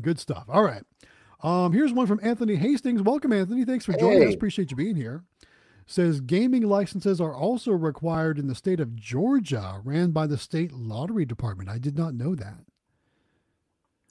[0.00, 0.44] Good stuff.
[0.48, 0.82] All right.
[1.42, 3.02] Um, here's one from Anthony Hastings.
[3.02, 3.64] Welcome, Anthony.
[3.64, 4.34] Thanks for joining us.
[4.34, 5.24] Appreciate you being here.
[5.86, 10.72] Says gaming licenses are also required in the state of Georgia, ran by the state
[10.72, 11.68] lottery department.
[11.68, 12.58] I did not know that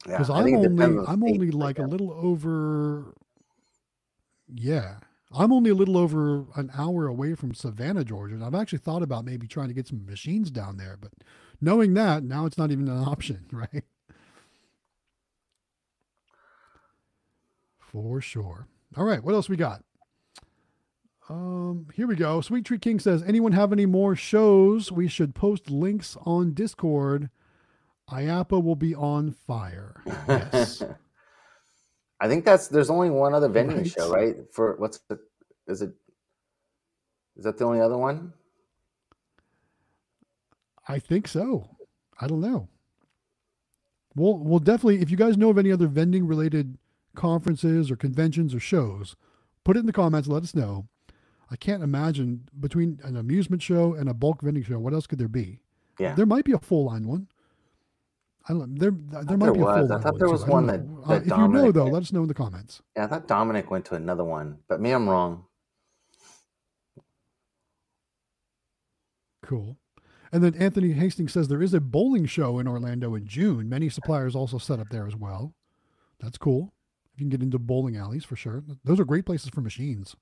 [0.04, 3.14] because I I'm only I'm only like a little over.
[4.54, 4.96] Yeah,
[5.32, 9.04] I'm only a little over an hour away from Savannah, Georgia, and I've actually thought
[9.04, 10.98] about maybe trying to get some machines down there.
[11.00, 11.12] But
[11.62, 13.84] knowing that now, it's not even an option, right?
[17.92, 18.68] For sure.
[18.96, 19.84] All right, what else we got?
[21.28, 22.42] Um, here we go.
[22.42, 24.92] Sweet Treat King says, anyone have any more shows?
[24.92, 27.30] We should post links on Discord.
[28.10, 30.02] IAAPA will be on fire.
[30.28, 30.82] Yes.
[32.20, 33.88] I think that's there's only one other vending Right.
[33.88, 34.36] show, right?
[34.52, 35.20] For what's the
[35.68, 35.92] is it
[37.38, 38.34] is that the only other one?
[40.88, 41.70] I think so.
[42.20, 42.68] I don't know.
[44.16, 46.78] We'll we'll definitely if you guys know of any other vending related
[47.20, 49.16] conferences or conventions or shows,
[49.66, 50.88] put it in the comments, let us know.
[51.52, 55.20] I can't imagine between an amusement show and a bulk vending show, what else could
[55.20, 55.60] there be?
[56.00, 56.16] Yeah.
[56.16, 57.28] There might be a full line one.
[58.48, 59.92] I don't there there might there be a full was.
[59.92, 60.32] I line thought there too.
[60.32, 60.72] was I one know.
[60.78, 62.82] that- Uh, that if you know though, let us know in the comments.
[62.96, 65.44] Yeah, I thought Dominic went to another one, but me, I'm wrong.
[69.44, 69.78] Cool.
[70.32, 73.68] And then Anthony Hastings says there is a bowling show in Orlando in June.
[73.68, 75.54] Many suppliers also set up there as well.
[76.20, 76.72] That's cool.
[77.20, 78.64] You can get into bowling alleys for sure.
[78.86, 80.16] Those are great places for machines,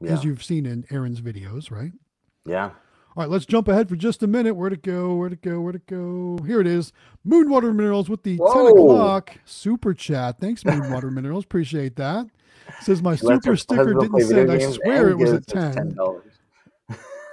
[0.00, 0.12] Yeah.
[0.12, 1.92] as you've seen in Aaron's videos, right?
[2.46, 2.70] Yeah.
[3.14, 4.54] All right, let's jump ahead for just a minute.
[4.56, 5.14] Where'd it go?
[5.14, 5.60] Where'd it go?
[5.60, 6.38] Where'd it go?
[6.46, 6.94] Here it is.
[7.28, 10.40] Moonwater Minerals with the 10 o'clock super chat.
[10.40, 11.44] Thanks, Moonwater Minerals.
[11.44, 12.26] Appreciate that.
[12.80, 14.50] Says my She lets her super sticker didn't send.
[14.50, 15.94] I swear it was at 10.
[15.94, 16.22] $10.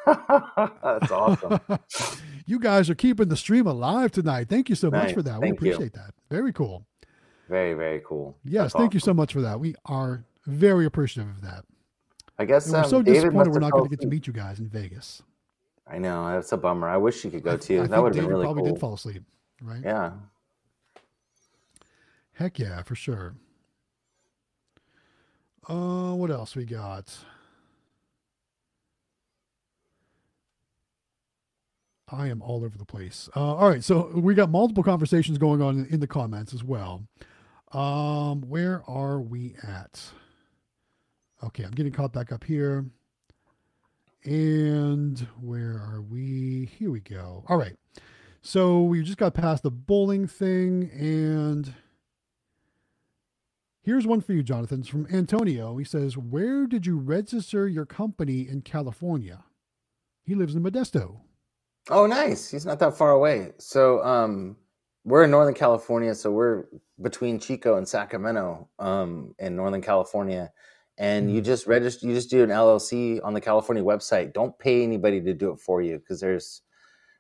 [0.84, 1.60] That's awesome.
[2.46, 4.50] you guys are keeping the stream alive tonight.
[4.50, 5.40] Thank you so much for that.
[5.40, 5.72] We Thank you.
[5.72, 6.14] appreciate that.
[6.30, 6.86] Very cool.
[7.50, 8.38] Very, very cool.
[8.46, 9.60] Yes, thank you so much for that.
[9.60, 11.66] We are very appreciative of that.
[12.38, 14.28] I guess And we're um, so David disappointed we're not going to get to meet
[14.28, 15.24] you guys in Vegas.
[15.88, 16.88] I know that's a bummer.
[16.88, 17.82] I wish you could go too.
[17.82, 18.74] I That would have been really probably cool.
[18.74, 19.24] did fall asleep,
[19.62, 19.82] right?
[19.84, 20.12] Yeah.
[22.34, 23.34] Heck yeah, for sure.
[25.68, 27.18] Uh, what else we got?
[32.12, 33.30] I am all over the place.
[33.36, 37.04] Uh, all right, so we got multiple conversations going on in the comments as well.
[37.72, 40.02] Um, where are we at?
[41.44, 42.86] Okay, I'm getting caught back up here.
[44.26, 46.70] And where are we?
[46.78, 47.46] Here we go.
[47.48, 47.76] All right.
[48.42, 51.74] So we just got past the bowling thing and
[53.82, 54.82] Here's one for you, Jonathan.
[54.82, 55.78] It's from Antonio.
[55.78, 59.44] He says, Where did you register your company in California?
[60.24, 61.22] He lives in Modesto.
[61.90, 62.52] Oh, nice.
[62.52, 63.54] He's not that far away.
[63.58, 64.58] So, um,
[65.06, 66.66] we're in Northern California, so we're
[67.02, 70.52] between Chico and Sacramento, um, in Northern California.
[70.98, 71.46] And you Mhm.
[71.46, 74.34] just register, you just do an LLC on the California website.
[74.34, 76.62] Don't pay anybody to do it for you because there's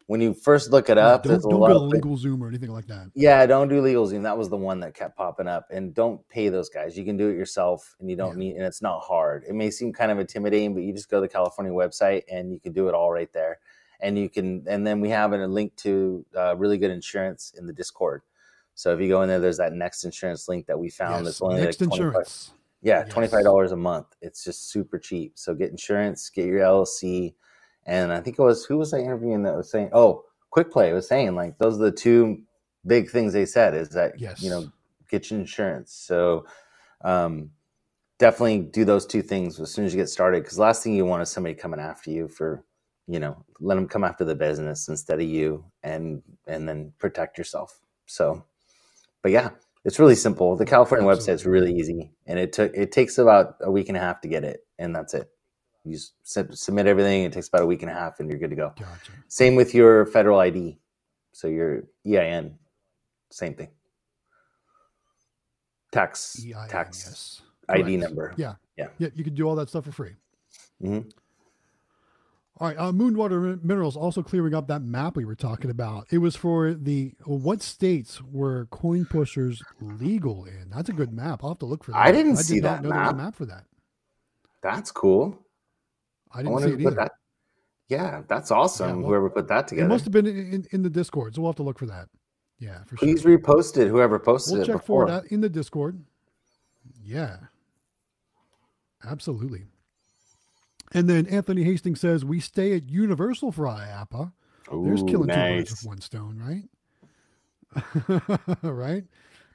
[0.08, 1.84] when you first look it Yeah, up, don't there's a don't lot go to of
[1.84, 3.12] Legal Zoom or anything like that.
[3.16, 4.24] Yeah, don't do LegalZoom.
[4.24, 5.68] That was the one that kept popping up.
[5.72, 6.98] And don't pay those guys.
[6.98, 8.40] You can do it yourself, and you don't Yeah.
[8.40, 8.56] need.
[8.56, 9.44] And it's not hard.
[9.48, 12.54] It may seem kind of intimidating, but you just go to the California website, and
[12.54, 13.60] you can do it all right there.
[14.02, 14.64] And you can.
[14.68, 18.22] And then we have a link to uh, really good insurance in the Discord.
[18.76, 21.26] So if you go in there, there's that Next Insurance link that we found.
[21.26, 22.52] Yes, That's only next like 25, insurance.
[22.82, 23.10] yeah, Yes.
[23.10, 24.08] twenty five dollars a month.
[24.22, 25.34] It's just super cheap.
[25.36, 27.34] So get insurance, get your LLC,
[27.86, 30.94] and I think it was who was I interviewing that was saying, oh, Quick Play
[30.94, 32.42] was saying like those are the two
[32.88, 34.42] big things they said is that Yes.
[34.42, 34.72] you know
[35.10, 35.92] get your insurance.
[35.92, 36.46] So
[37.04, 37.50] um,
[38.18, 41.06] definitely do those two things as soon as you get started because last thing you
[41.06, 42.64] want is somebody coming after you for
[43.10, 47.38] you know let them come after the business instead of you and and then protect
[47.38, 47.82] yourself.
[48.06, 48.44] So,
[49.24, 49.50] but yeah,
[49.84, 50.56] it's really simple.
[50.56, 51.52] The California website's Absolutely.
[51.70, 54.44] really easy, and it took it takes about a week and a half to get
[54.44, 55.30] it, and that's it.
[55.84, 57.24] You sub- submit everything.
[57.24, 58.74] It takes about a week and a half, and you're good to go.
[58.78, 59.12] Gotcha.
[59.28, 60.80] Same with your federal ID,
[61.32, 62.60] so your EIN,
[63.32, 63.70] same thing.
[65.92, 67.42] Tax EIN, tax yes.
[67.70, 68.04] ID Correct.
[68.04, 68.34] number.
[68.38, 68.54] Yeah.
[68.78, 68.88] Yeah.
[69.00, 70.16] Yeah, you can do all that stuff for free.
[70.84, 71.12] Mhm.
[72.62, 76.08] All right, uh, Moonwater Minerals also clearing up that map we were talking about.
[76.12, 80.70] It was for the what states were coin pushers legal in?
[80.70, 81.40] That's a good map.
[81.42, 81.98] I'll have to look for that.
[82.00, 83.24] I didn't I see did not that know there was a map.
[83.26, 83.64] map for that.
[84.62, 85.40] That's cool.
[86.34, 86.92] I I didn't wonder see it either.
[86.98, 87.12] that.
[87.88, 89.02] Yeah, that's awesome.
[89.02, 91.42] well, Whoever put that together, It must have been in, in, in the Discord, so
[91.42, 92.08] we'll have to look for that.
[92.60, 93.40] Yeah, for Please sure.
[93.40, 93.88] repost it.
[93.88, 95.08] Whoever posted We'll it check for before.
[95.08, 96.04] it at- in the Discord.
[97.02, 97.38] Yeah,
[99.06, 99.64] absolutely.
[100.92, 104.32] And then Anthony Hastings says we stay at Universal for IAAPA.
[104.72, 106.64] There's Ooh, killing two birds with one stone, right?
[108.64, 109.04] right.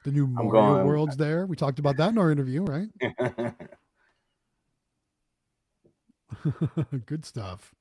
[0.03, 1.45] The new Mario going- World's there.
[1.45, 2.87] We talked about that in our interview, right?
[7.05, 7.73] Good stuff.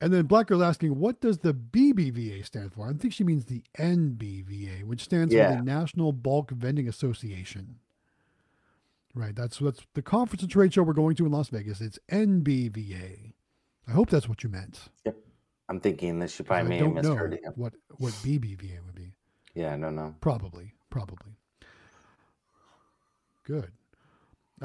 [0.00, 2.88] And then Black Girl asking, what does the BBVA stand for?
[2.88, 5.50] I think she means the NBVA, which stands Yeah.
[5.50, 7.76] for the National Bulk Vending Association.
[9.14, 9.34] Right.
[9.36, 11.80] That's that's the conference and trade show we're going to in Las Vegas.
[11.80, 13.32] It's NBVA.
[13.86, 14.88] I hope that's what you meant.
[15.04, 15.16] Yep.
[15.68, 18.80] I'm thinking that she 'cause probably I may don't have know misheard what what BBVA
[18.86, 19.12] would be.
[19.54, 20.14] Yeah, I don't know.
[20.20, 21.32] Probably, probably.
[23.44, 23.70] Good.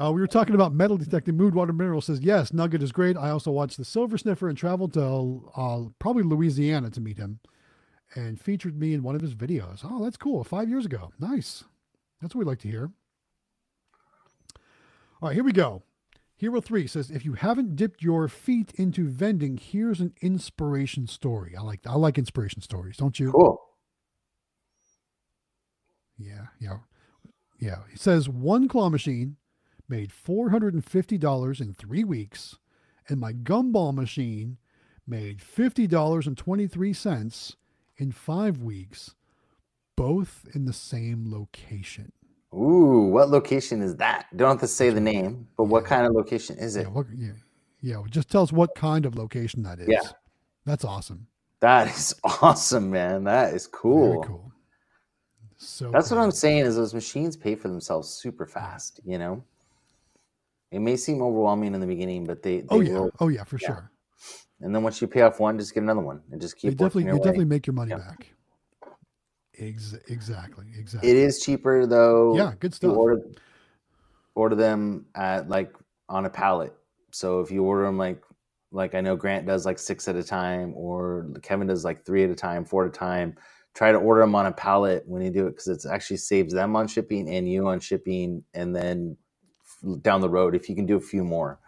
[0.00, 1.36] Uh, we were talking about metal detecting.
[1.36, 3.16] Moonwater Mineral says, yes, Nugget is great.
[3.16, 7.40] I also watched The Silver Sniffer and traveled to uh, probably Louisiana to meet him
[8.14, 9.80] and featured me in one of his videos.
[9.84, 10.44] Oh, that's cool.
[10.44, 11.10] Five years ago.
[11.18, 11.64] Nice.
[12.22, 12.92] That's what we like to hear.
[15.20, 15.82] All right, here we go.
[16.36, 21.56] Hero 3 says, if you haven't dipped your feet into vending, here's an inspiration story.
[21.56, 23.32] I like I like inspiration stories, don't you?
[23.32, 23.60] Cool.
[26.16, 26.78] Yeah, yeah,
[27.58, 27.78] yeah.
[27.92, 29.36] It says one claw machine
[29.88, 32.56] made four hundred and fifty dollars in three weeks,
[33.08, 34.58] and my gumball machine
[35.06, 37.56] made fifty dollars and twenty three cents
[37.96, 39.14] in five weeks,
[39.96, 42.12] both in the same location.
[42.54, 44.26] Ooh, what location is that?
[44.36, 46.90] Don't have to say the name, but what kind of location is Yeah, it?
[46.92, 47.32] what, yeah,
[47.80, 48.02] yeah.
[48.10, 49.88] Just tell us what kind of location that is.
[49.88, 50.00] Yeah.
[50.64, 51.26] that's awesome.
[51.60, 53.24] That is awesome, man.
[53.24, 54.14] That is cool.
[54.14, 54.52] Very cool.
[55.58, 56.20] So That's what.
[56.20, 59.42] I'm saying is those machines pay for themselves super fast, you know?
[60.70, 63.10] It may seem overwhelming in the beginning, but they, oh, they Oh yeah, will.
[63.20, 63.66] oh yeah, for yeah.
[63.66, 63.90] sure.
[64.60, 66.78] And then once you pay off one, just get another one and just They keep
[66.78, 67.24] definitely, working they your way.
[67.24, 67.98] definitely make your money Yeah.
[67.98, 68.32] back.
[69.58, 71.10] Ex- exactly, exactly.
[71.10, 72.36] It is cheaper though.
[72.36, 72.96] Yeah, good to stuff.
[72.96, 73.22] order
[74.34, 75.74] order them at like
[76.08, 76.72] on a pallet.
[77.12, 78.22] So if you order them like
[78.70, 82.24] like I know Grant does like six at a time, or Kevin does like three
[82.24, 83.36] at a time, four at a time.
[83.74, 86.52] Try to order them on a pallet when you do it because it actually saves
[86.52, 88.42] them on shipping and you on shipping.
[88.52, 89.16] And then
[90.02, 91.60] down the road, if you can do a few more,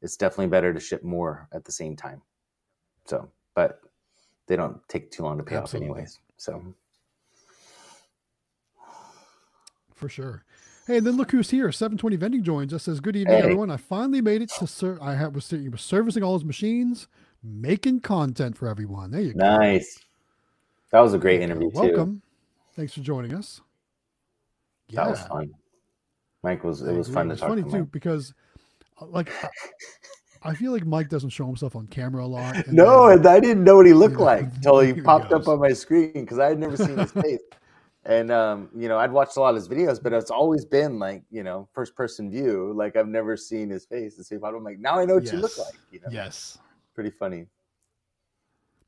[0.00, 2.22] it's definitely better to ship more at the same time.
[3.06, 3.80] So, but
[4.46, 5.88] they don't take too long to pay Absolutely.
[5.88, 6.18] off, anyways.
[6.36, 6.74] So,
[9.98, 10.44] For sure.
[10.86, 11.70] Hey, and then look who's here.
[11.72, 12.84] 720 Vending joins us.
[12.84, 13.42] Says, "Good evening, Hey.
[13.42, 13.68] everyone.
[13.70, 17.08] I finally made it to ser- I had was, sitting- was servicing all his machines,
[17.42, 19.10] making content for everyone.
[19.10, 19.38] There you go.
[19.58, 19.98] nice.
[20.90, 21.78] That was a great you interview too.
[21.80, 22.22] Welcome.
[22.74, 23.60] Thanks for joining us.
[24.88, 25.50] Yeah, That was fun.
[26.44, 27.92] Mike was it was fun It to was talk funny to too Mike.
[27.92, 28.32] because,
[29.00, 29.30] uh, like,
[30.42, 32.66] I, feel like Mike doesn't show himself on camera a lot.
[32.68, 35.00] No, then- and I didn't know what he looked know, like until he here he
[35.02, 37.40] popped up on my screen because I had never seen his face.
[38.04, 40.98] And um, you know, I'd watched a lot of his videos, but it's always been
[40.98, 42.72] like, you know, first person view.
[42.74, 44.16] Like I've never seen his face.
[44.16, 45.74] And so he popped up, I'm like, now I know what you look like.
[45.90, 46.58] You know, yes.
[46.94, 47.46] pretty funny.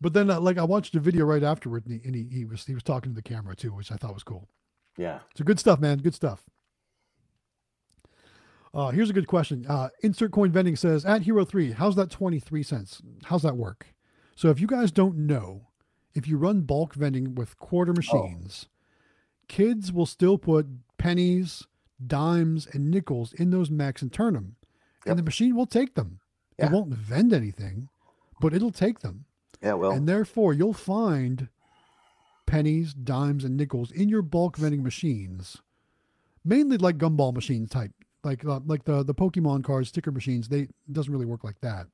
[0.00, 2.44] But then, uh, like, I watched a video right afterward, and, he, and he, he
[2.46, 4.48] was he was talking to the camera too, which I thought was cool.
[4.96, 5.18] Yeah.
[5.36, 5.98] So good stuff, man.
[5.98, 6.48] Good stuff.
[8.72, 9.66] Uh, here's a good question.
[9.68, 13.02] Uh, Insert Coin Vending says at Hero 3, how's that 23 cents?
[13.24, 13.88] How's that work?
[14.36, 15.66] So if you guys don't know,
[16.14, 17.66] if you run bulk vending with Oh.
[17.66, 18.68] quarter machines,
[19.50, 20.64] kids will still put
[20.96, 21.66] pennies,
[22.06, 24.54] dimes, and nickels in those mechs and turn them.
[25.04, 25.10] Yep.
[25.10, 26.20] And the machine will take them.
[26.56, 26.66] Yeah.
[26.66, 27.88] It won't vend anything,
[28.40, 29.24] but it'll take them.
[29.60, 31.48] Yeah, well And therefore, you'll find
[32.46, 35.56] pennies, dimes, and nickels in your bulk vending machines,
[36.44, 37.90] mainly like gumball machine type,
[38.22, 40.48] like uh, like the the Pokemon card sticker machines.
[40.48, 41.88] They doesn't really work like that.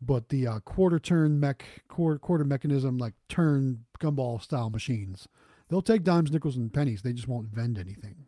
[0.00, 5.28] But the uh, quarter turn mech quarter quarter mechanism, like turn gumball style machines,
[5.68, 7.02] they'll take dimes, nickels, and pennies.
[7.02, 8.26] They just won't vend anything.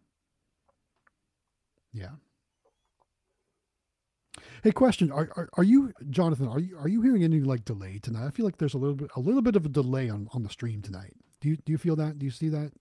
[1.92, 2.10] Yeah.
[4.62, 6.48] Hey, question: Are, are are you Jonathan?
[6.48, 8.26] Are you are you hearing any like delay tonight?
[8.26, 10.42] I feel like there's a little bit a little bit of a delay on on
[10.42, 11.14] the stream tonight.
[11.40, 12.18] Do you do you feel that?
[12.18, 12.72] Do you see that?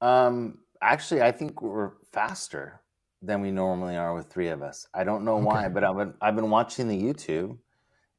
[0.00, 2.80] um actually I think we're faster
[3.22, 4.84] than we normally are with three of us.
[4.92, 7.56] I don't know why, but I've been I've been watching the YouTube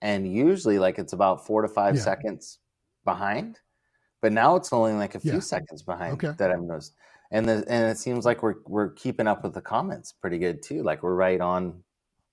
[0.01, 2.01] and usually like it's about four to five Yeah.
[2.01, 2.59] seconds
[3.03, 3.59] behind.
[4.23, 5.39] But now it's only like a few Yeah.
[5.41, 6.31] seconds behind Okay.
[6.37, 6.93] that I've noticed.
[7.31, 10.63] And the and it seems like we're we're keeping up with the comments pretty good
[10.63, 10.81] too.
[10.81, 11.83] Like we're right on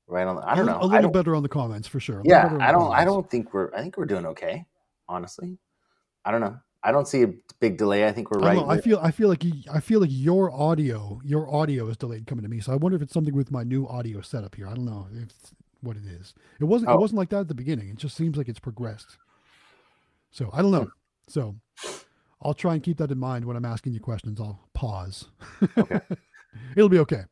[0.07, 0.79] right on I don't a, know.
[0.79, 2.21] A I little don't, better on the comments for sure.
[2.21, 4.65] A yeah, I don't I don't think we're I think we're doing okay,
[5.09, 5.59] honestly.
[6.25, 6.57] I don't know.
[6.85, 8.07] I don't see a big delay.
[8.07, 8.55] I think we're right.
[8.55, 11.97] don't I feel I feel like you, I feel like your audio your audio is
[11.97, 12.61] delayed coming to me.
[12.61, 14.69] So I wonder if it's something with my new audio setup here.
[14.69, 15.31] I don't know if
[15.81, 16.35] what it is.
[16.61, 16.95] It wasn't Oh.
[16.95, 17.89] it wasn't like that at the beginning.
[17.89, 19.19] It just seems like it's progressed.
[20.31, 20.85] So I don't know.
[20.85, 20.91] Hmm.
[21.27, 21.55] So
[22.43, 24.41] I'll try and keep that in mind when I'm asking you questions.
[24.41, 25.29] I'll pause.
[25.77, 26.01] Okay.
[26.77, 27.23] It'll be okay.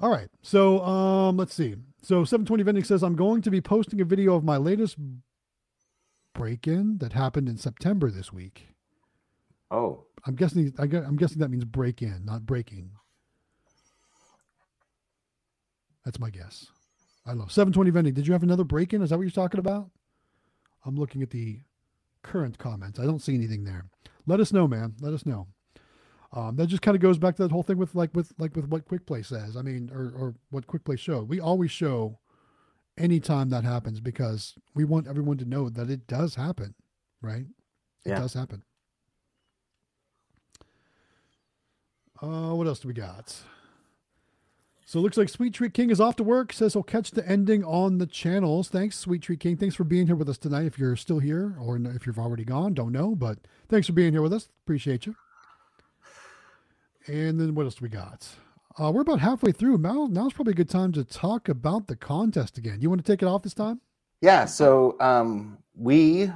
[0.00, 0.28] All right.
[0.42, 1.76] So um let's see.
[2.02, 4.96] So 720 Vending says I'm going to be posting a video of my latest
[6.34, 8.68] break-in that happened in September this week.
[9.70, 10.72] oh, I'm guessing.
[10.78, 12.90] I I'm guessing that means break in, not breaking.
[16.04, 16.68] That's my guess.
[17.26, 17.46] I know.
[17.46, 18.14] 720 vending.
[18.14, 19.02] Did you have another break in?
[19.02, 19.90] Is that what you're talking about?
[20.86, 21.60] I'm looking at the
[22.22, 22.98] current comments.
[22.98, 23.86] I don't see anything there.
[24.26, 24.94] Let us know, man.
[25.00, 25.46] Let us know.
[26.32, 28.54] Um, that just kind of goes back to that whole thing with like with like
[28.54, 29.56] with what Quick Play says.
[29.56, 31.28] I mean, or or what Quick Play showed.
[31.28, 32.18] We always show
[32.98, 36.74] anytime that happens because we want everyone to know that it does happen,
[37.22, 37.46] right?
[38.04, 38.18] It Yeah.
[38.20, 38.62] does happen.
[42.20, 43.34] Uh, what else do we got?
[44.88, 46.50] So it looks like Sweet Treat King is off to work.
[46.50, 48.70] Says he'll catch the ending on the channels.
[48.70, 49.58] Thanks, Sweet Treat King.
[49.58, 50.64] Thanks for being here with us tonight.
[50.64, 53.36] If you're still here or if you've already gone, don't know, but
[53.68, 54.48] thanks for being here with us.
[54.64, 55.14] Appreciate you.
[57.06, 58.26] And then what else do we got?
[58.78, 59.76] Uh, we're about halfway through.
[59.76, 62.80] Now, now's probably a good time to talk about the contest again.
[62.80, 63.82] You want to take it off this time?
[64.22, 66.32] Yeah, so um, we,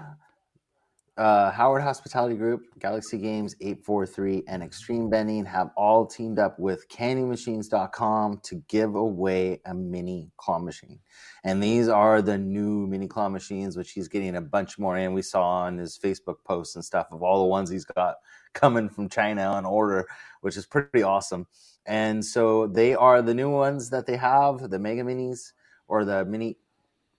[1.17, 6.89] uh, Howard Hospitality Group, Galaxy Games 843, and Xtreme Vending have all teamed up with
[6.89, 10.99] candymachines.com to give away a mini claw machine.
[11.45, 15.13] And these are the new mini claw machines, which he's getting a bunch more in.
[15.13, 18.17] We saw on his Facebook posts and stuff of all the ones he's got
[18.55, 20.07] coming from China on order,
[20.41, 21.47] which is pretty awesome.
[21.85, 25.53] And so they are the new ones that they have, the Mega Minis
[25.89, 26.57] or the Mini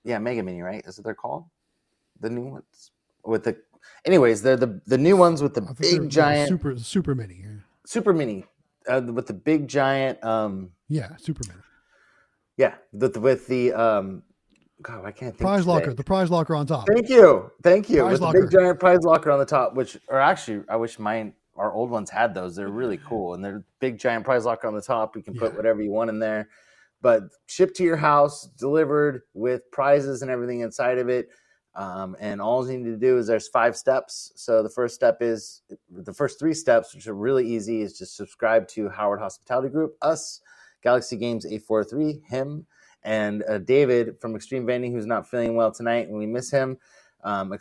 [0.04, 0.84] yeah, Mega Mini, right?
[0.86, 1.46] Is what they're called?
[2.20, 2.92] The new ones
[3.26, 3.58] with the.
[4.06, 7.46] Anyways, they're the the new ones with the big giant super super mini.
[7.86, 8.46] super mini,
[8.88, 10.24] uh, with the big giant.
[10.24, 11.60] Um, Yeah, super mini.
[12.58, 14.24] yeah, with with the um,
[14.82, 15.40] God, I can't think.
[15.42, 15.72] Prize today.
[15.72, 16.88] locker, the prize locker on top.
[16.88, 18.02] Thank you, thank you.
[18.02, 21.00] Prize with the big giant prize locker on the top, which or actually, I wish
[21.00, 21.34] mine.
[21.56, 22.56] Our old ones had those.
[22.56, 25.16] They're really cool, and they're big giant prize locker on the top.
[25.16, 25.58] You can put Yeah.
[25.58, 26.50] whatever you want in there,
[27.02, 31.30] but shipped to your house, delivered with prizes and everything inside of it.
[31.76, 34.32] Um, and all you need to do is there's five steps.
[34.36, 38.16] So the first step is the first three steps, which are really easy, is just
[38.16, 40.42] subscribe to Howard Hospitality Group, us,
[40.84, 42.68] Galaxy Games 843, him,
[43.04, 46.78] and uh, David from Xtreme Vending, who's not feeling well tonight, and we miss him.
[47.24, 47.54] Um,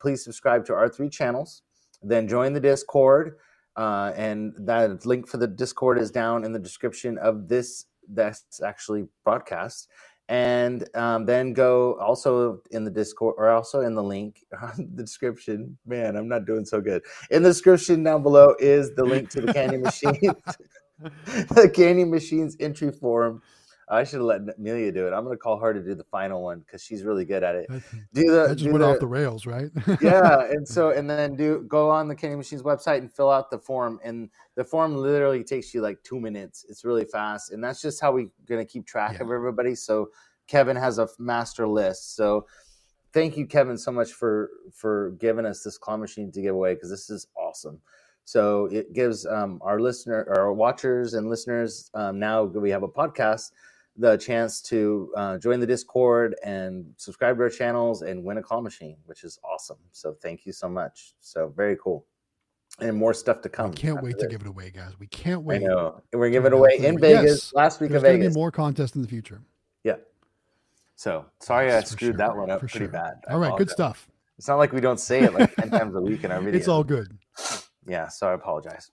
[0.00, 1.62] please subscribe to our three channels.
[2.02, 3.36] Then join the Discord,
[3.76, 7.86] uh, and that link for the Discord is down in the description of this.
[8.08, 9.88] That's actually broadcast
[10.28, 15.02] and um, then go also in the discord or also in the link on the
[15.02, 15.76] description.
[15.86, 17.02] Man i'm not doing so good.
[17.30, 20.34] In the description down below is the link to the candy machines
[21.54, 23.42] the candy machines entry form
[23.88, 25.12] i should have let Emelia do it.
[25.12, 27.54] I'm going to call her to do the final one because she's really good at
[27.54, 27.68] it.
[28.14, 29.70] Do the that just went the- off the rails, right?
[30.00, 33.50] yeah and so and then do go on the candy machines website and fill out
[33.50, 36.64] the form and the form literally takes you like two minutes.
[36.68, 39.74] It's really fast and that's just how we're going to keep track of everybody.
[39.74, 40.10] So
[40.46, 42.16] kevin has a master list.
[42.16, 42.46] So
[43.12, 46.74] thank you kevin so much for for giving us this claw machine to give away
[46.74, 47.80] because this is awesome.
[48.26, 52.88] So it gives um, our listener our watchers and listeners um, now we have a
[52.88, 53.50] podcast
[53.96, 58.42] the chance to uh, join the Discord and subscribe to our channels and win a
[58.42, 59.78] claw machine, which is awesome.
[59.92, 61.14] So thank you so much.
[61.20, 62.04] So very cool,
[62.80, 63.70] and more stuff to come.
[63.70, 64.92] we can't wait to give it away, guys.
[64.98, 65.62] We can't wait.
[65.62, 66.98] I know and we're giving it away in.
[66.98, 68.36] Vegas Yes, last week There's of going to be Vegas.
[68.36, 69.40] more contests in the future.
[69.84, 69.96] Yeah.
[70.96, 72.92] So sorry I screwed sure, that one up for pretty sure.
[72.92, 73.20] bad.
[73.28, 74.08] I All right, good stuff.
[74.38, 76.54] It's not like we don't say it like ten times a week in our videos.
[76.54, 77.16] It's all good.
[77.86, 78.08] yeah.
[78.08, 78.90] So I apologize.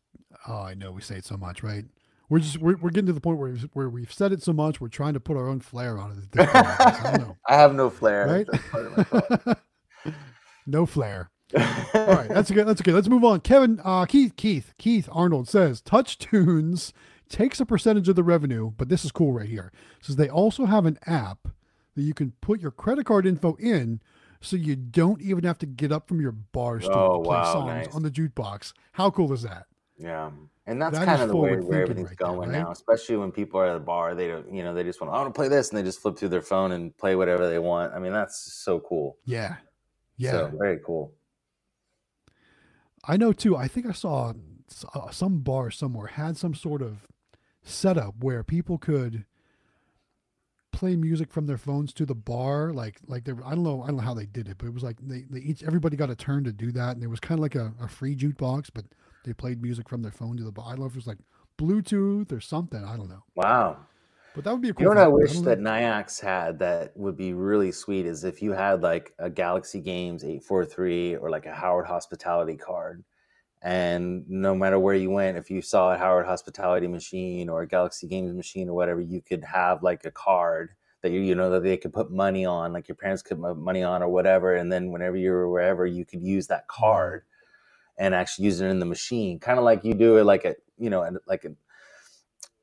[0.47, 1.85] Oh, I know we say it so much, right?
[2.31, 4.53] We're just we're, we're getting to the point where we've, where we've said it so
[4.53, 6.17] much, we're trying to put our own flair on it.
[6.17, 6.99] at this point, I.
[7.03, 8.25] I don't know, I have no flair.
[8.25, 8.47] right?
[8.49, 9.57] That's part of my fault.
[10.65, 11.29] no flair.
[11.57, 12.65] All right, that's good.
[12.65, 12.93] That's okay.
[12.93, 13.41] Let's move on.
[13.41, 16.93] Kevin, uh, Keith, Keith, Keith Arnold says TouchTunes
[17.27, 19.71] takes a percentage of the revenue, but this is cool right here.
[20.01, 21.49] says they also have an app
[21.95, 23.99] that you can put your credit card info in,
[24.39, 27.37] so you don't even have to get up from your bar stool Oh, to play
[27.37, 27.95] wow, songs nice.
[27.95, 28.71] on the jukebox.
[28.93, 29.65] How cool is that?
[29.97, 30.31] Yeah,
[30.67, 32.59] and that's That kind of the way where everything's right there, going right?
[32.59, 32.71] now.
[32.71, 35.17] Especially when people are at a bar, they don't, you know, they just want, I
[35.17, 37.59] want to play this, and they just flip through their phone and play whatever they
[37.59, 37.93] want.
[37.93, 39.17] I mean, that's so cool.
[39.25, 39.55] Yeah,
[40.17, 40.31] yeah.
[40.31, 41.13] so, very cool.
[43.03, 43.57] I know too.
[43.57, 44.33] I think I saw
[44.93, 47.07] uh, some bar somewhere had some sort of
[47.63, 49.25] setup where people could
[50.71, 52.71] play music from their phones to the bar.
[52.71, 54.67] Like, like they were, I don't know, I don't know how they did it, but
[54.67, 57.07] it was like they, they each everybody got a turn to do that, and it
[57.07, 58.85] was kind of like a, a free jukebox, but
[59.23, 60.61] they played music from their phone to the.
[60.61, 61.19] I don't know if it was like
[61.57, 62.83] Bluetooth or something.
[62.83, 63.85] I don't know, Wow.
[64.35, 64.83] but that would be a cool.
[64.83, 65.59] You know what I wish that.
[65.59, 70.23] Nayax had that would be really sweet is if you had like a Galaxy Games
[70.23, 73.03] 843 or like a Howard Hospitality card.
[73.63, 77.67] And no matter where you went, if you saw a Howard Hospitality machine or a
[77.67, 80.71] Galaxy Games machine or whatever, you could have like a card
[81.03, 83.57] that you you know that they could put money on, like your parents could put
[83.57, 84.55] money on or whatever.
[84.55, 87.23] And then whenever you were wherever, you could use that card
[88.01, 90.55] and actually use it in the machine, kind of like you do it like a
[90.77, 91.51] you know like a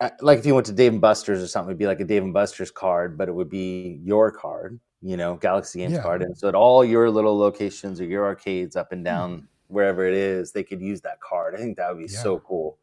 [0.01, 2.05] uh, like if you went to Dave and Buster's or something, it'd be like a
[2.05, 6.03] Dave and Buster's card, but it would be your card, you know, Galaxy Games Yeah.
[6.03, 9.45] card, and so at all your little locations or your arcades up and down Hmm.
[9.69, 11.55] wherever it is, they could use that card.
[11.55, 12.23] I think that would be Yeah.
[12.23, 12.79] so cool.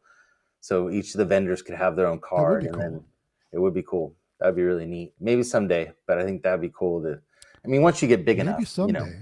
[0.60, 2.82] So each of the vendors could have their own card, and cool.
[2.82, 3.04] then
[3.52, 4.14] it would be cool.
[4.38, 5.14] That'd be really neat.
[5.20, 7.20] Maybe someday, but I think that'd be cool to.
[7.64, 8.98] I mean, once you get big maybe enough, someday.
[9.00, 9.12] you know,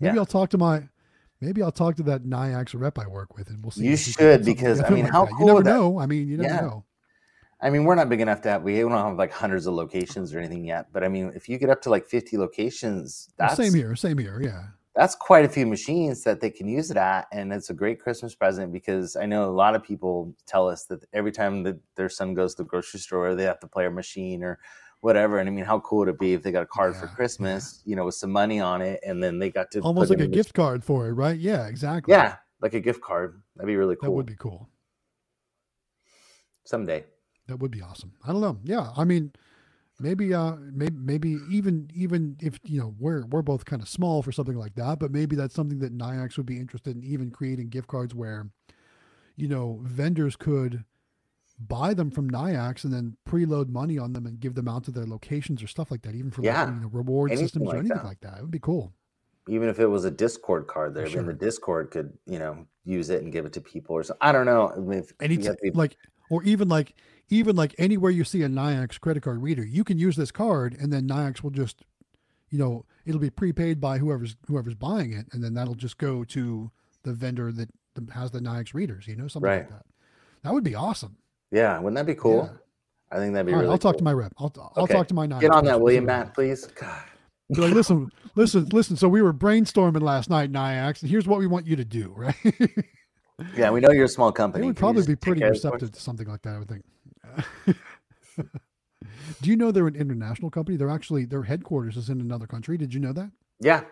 [0.00, 0.20] Maybe Yeah.
[0.20, 0.88] I'll talk to my.
[1.40, 3.84] Maybe I'll talk to that Nayax rep I work with, and we'll see.
[3.84, 5.32] You if we can should, because, I mean, like how that.
[5.38, 5.98] cool You never that- know.
[6.00, 6.60] I mean, you never Yeah.
[6.62, 6.84] know.
[7.60, 8.62] I mean, we're not big enough to have.
[8.62, 10.86] We don't have like hundreds of locations or anything yet.
[10.92, 13.74] But I mean, if you get up to like fifty locations, oh, Well, that's same
[13.74, 13.94] here.
[13.96, 14.40] Same here.
[14.42, 14.62] Yeah.
[14.94, 18.00] that's quite a few machines that they can use it at and it's a great
[18.00, 21.78] christmas present because i know a lot of people tell us that every time that
[21.94, 24.58] their son goes to the grocery store they have to play a machine or
[25.00, 27.06] whatever and i mean how cool would it be if they got a card for
[27.06, 27.16] Yeah, yeah.
[27.16, 30.20] christmas you know with some money on it and then they got to Almost like
[30.20, 31.38] a the gift card for it, right?
[31.38, 31.66] Yeah.
[31.66, 32.12] Exactly.
[32.12, 34.10] yeah like a gift card that'd be really cool.
[34.10, 34.68] That would be cool.
[36.64, 37.04] someday
[37.46, 38.12] That would be awesome.
[38.24, 38.58] I don't know.
[38.64, 39.32] Yeah, I mean,
[40.00, 44.22] maybe, uh, maybe, maybe even, even if you know we're we're both kind of small
[44.22, 47.30] for something like that, but maybe that's something that Nayax would be interested in, even
[47.30, 48.50] creating gift cards where,
[49.36, 50.84] you know, vendors could
[51.58, 54.90] buy them from Nayax and then preload money on them and give them out to
[54.90, 57.68] their locations or stuff like that, even for Yeah, like, you know, reward anything systems
[57.68, 58.04] or anything that.
[58.04, 58.38] like that.
[58.38, 58.92] It would be cool.
[59.48, 61.16] even if it was a discord card there Sure.
[61.22, 64.18] then the discord could you know use it and give it to people or something
[64.20, 65.96] i don't know I mean, if Any you have to be- like,
[66.30, 66.94] or even like,
[67.30, 70.76] even like anywhere you see a Nayax credit card reader, you can use this card,
[70.78, 71.82] and then Nayax will just,
[72.50, 76.24] you know, it'll be prepaid by whoever's whoever's buying it, and then that'll just go
[76.24, 76.70] to
[77.04, 77.70] the vendor that
[78.12, 79.06] has the Nayax readers.
[79.08, 79.86] You know, something like that.
[80.42, 81.16] That would be awesome.
[81.50, 83.16] Yeah wouldn't that be cool Yeah.
[83.16, 83.98] i think that'd be All right, really I'll talk cool.
[83.98, 84.32] to my rep.
[84.38, 84.94] I'll I'll Okay.
[84.94, 85.40] talk to my Nayax.
[85.40, 86.66] Get on that, see will you, Matt, please?
[86.66, 87.02] God.
[87.54, 88.96] Be like, listen, listen, listen.
[88.96, 92.12] So we were brainstorming last night, Nayax, and here's what we want you to do,
[92.16, 92.34] right?
[93.56, 94.64] Yeah, we know you're a small company.
[94.64, 94.66] company.
[94.66, 96.54] would Can probably be pretty care of the receptive to something like that.
[96.54, 96.84] I would think.
[99.40, 100.76] Do you know they're an international company?
[100.76, 102.76] They're actually their headquarters is in another country.
[102.76, 103.30] Did you know that?
[103.60, 103.82] Yeah,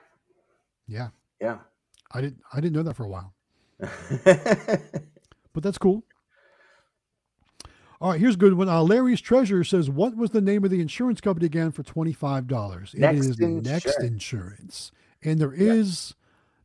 [0.86, 1.08] Yeah,
[1.40, 1.58] yeah.
[2.12, 2.40] I didn't.
[2.52, 3.32] I didn't know that for a while,
[4.24, 6.04] but that's cool.
[8.00, 8.68] All right, here's a good one.
[8.68, 12.12] Uh, Larry's Treasure says, "What was the name of the insurance company again for twenty
[12.12, 14.00] five dollars?" It is Next Insurance.
[14.00, 16.14] Insurance, and there is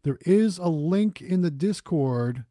[0.03, 0.17] yep.
[0.17, 2.45] there is a link in the Discord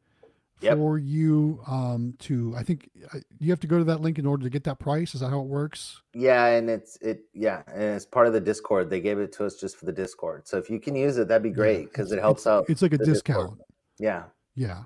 [0.63, 0.77] Yep.
[0.77, 2.55] for you um, to.
[2.55, 4.79] I think uh, you have to go to that link in order to get that
[4.79, 5.15] price.
[5.15, 6.03] Is that how it works?
[6.15, 7.23] yeah, and it's it.
[7.33, 8.91] Yeah, and it's part of the Discord.
[8.91, 10.47] They gave it to us just for the Discord.
[10.47, 12.69] So if you can use it, that'd be great because it's- it helps it's- out.
[12.69, 13.37] It's like a the Discord.
[13.51, 13.61] discount.
[13.99, 14.83] Yeah, Yeah,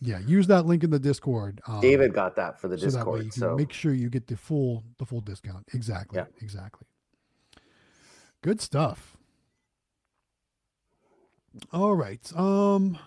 [0.00, 0.18] yeah.
[0.20, 1.60] Use that link in the Discord.
[1.66, 3.24] Um, David got that for the so that way Discord.
[3.24, 5.66] you can So make sure you get the full the full discount.
[5.72, 6.18] Exactly.
[6.18, 6.26] Yeah.
[6.40, 6.86] Exactly.
[8.42, 9.16] Good stuff.
[11.72, 12.20] All right.
[12.36, 12.98] Um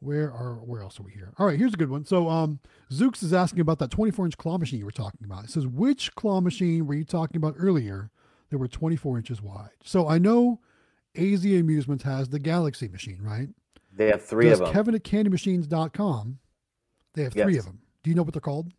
[0.00, 1.32] where are where else are we here?
[1.38, 2.04] All right, here's a good one.
[2.04, 5.44] So um Zooks is asking about that 24 inch claw machine you were talking about.
[5.44, 8.10] It says which claw machine were you talking about earlier
[8.50, 9.70] that were 24 inches wide?
[9.84, 10.60] So I know
[11.16, 13.48] AZ Amusements has the Galaxy machine, right?
[13.92, 14.74] They have three Does of them.
[14.74, 16.38] Kevin at candymachines.com
[17.14, 17.60] they have three Yes.
[17.60, 17.80] of them.
[18.02, 18.72] Do you know what they're called?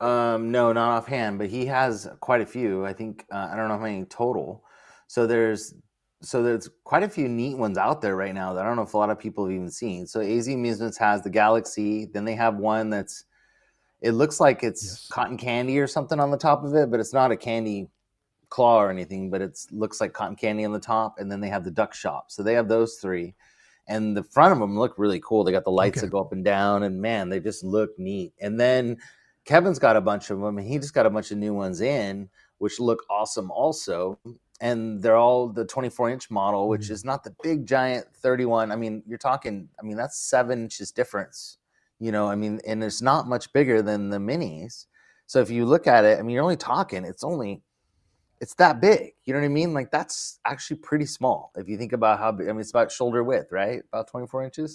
[0.00, 2.84] Um, no, not offhand, but he has quite a few.
[2.84, 4.62] I think uh, I don't know how many total.
[5.08, 5.74] So there's
[6.20, 8.82] so there's quite a few neat ones out there right now that I don't know
[8.82, 10.06] if a lot of people have even seen.
[10.06, 12.06] So AZ Amusements has the Galaxy.
[12.06, 13.24] Then they have one that's
[14.00, 15.08] it looks like it's Yes.
[15.10, 17.88] cotton candy or something on the top of it, but it's not a candy
[18.48, 19.30] claw or anything.
[19.30, 21.16] But it looks like cotton candy on the top.
[21.18, 22.30] And then they have the duck shop.
[22.30, 23.34] So they have those three.
[23.88, 25.44] And the front of them look really cool.
[25.44, 26.06] They got the lights Okay.
[26.06, 28.34] that go up and down, and man, they just look neat.
[28.40, 28.98] And then
[29.44, 31.80] Kevin's got a bunch of them, and he just got a bunch of new ones
[31.80, 34.18] in, which look awesome also.
[34.60, 36.90] And they're all the 24 inch model, which Mhm.
[36.90, 38.70] is not the big giant 31.
[38.72, 41.58] I mean, you're talking, I mean, that's seven inches difference,
[42.00, 44.86] you know, I mean, and it's not much bigger than the minis.
[45.26, 47.62] So if you look at it, I mean, you're only talking, it's only,
[48.40, 49.12] it's that big.
[49.24, 49.74] You know what I mean?
[49.74, 51.52] Like that's actually pretty small.
[51.56, 53.82] If you think about how big, I mean, it's about shoulder width, right?
[53.92, 54.70] About 24 inches.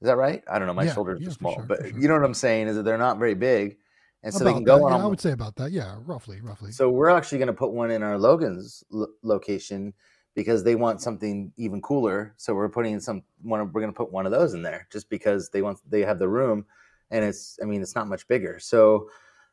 [0.00, 0.42] Is that right?
[0.50, 0.74] I don't know.
[0.74, 1.98] My Yeah, shoulders yeah, are small, sure, but sure.
[1.98, 3.78] you know what I'm saying is that they're not very big,
[4.22, 4.92] and so they can go that, on.
[4.98, 5.70] yeah, I would say about that.
[5.72, 6.72] Yeah, roughly, roughly.
[6.72, 9.94] so we're actually going to put one in our Logan's lo- location
[10.34, 12.34] because they want something even cooler.
[12.36, 13.60] So we're putting some one.
[13.60, 16.00] of- We're going to put one of those in there just because they want they
[16.00, 16.66] have the room,
[17.10, 18.58] and it's I mean it's not much bigger.
[18.58, 19.08] So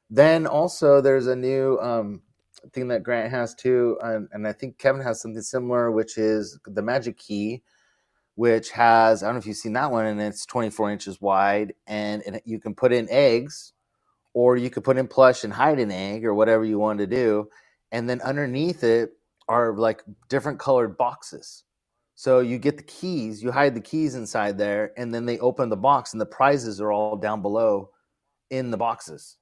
[0.09, 2.21] then also there's a new um,
[2.73, 6.59] thing that Grant has too, and, and I think Kevin has something similar, which is
[6.65, 7.61] the Magic Key,
[8.35, 11.73] which has I don't know if you've seen that one, and it's 24 inches wide,
[11.87, 13.73] and, and you can put in eggs,
[14.33, 17.07] or you could put in plush and hide an egg, or whatever you want to
[17.07, 17.49] do,
[17.91, 19.11] and then underneath it
[19.47, 21.63] are like different colored boxes.
[22.15, 25.69] So you get the keys, you hide the keys inside there, and then they open
[25.69, 27.89] the box, and the prizes are all down below
[28.51, 29.37] in the boxes.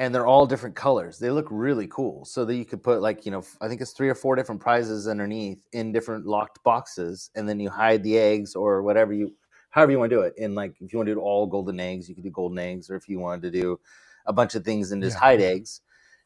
[0.00, 1.18] And they're all different colors.
[1.18, 2.24] They look really cool.
[2.24, 4.60] So that you could put like, you know, I think it's three or four different
[4.60, 7.30] prizes underneath in different locked boxes.
[7.34, 9.34] And then you hide the eggs or whatever you
[9.68, 10.34] however you want to do it.
[10.40, 12.90] And like if you want to do all golden eggs, you could do golden eggs,
[12.90, 13.78] or if you wanted to do
[14.26, 15.20] a bunch of things and just Yeah.
[15.20, 15.82] hide eggs.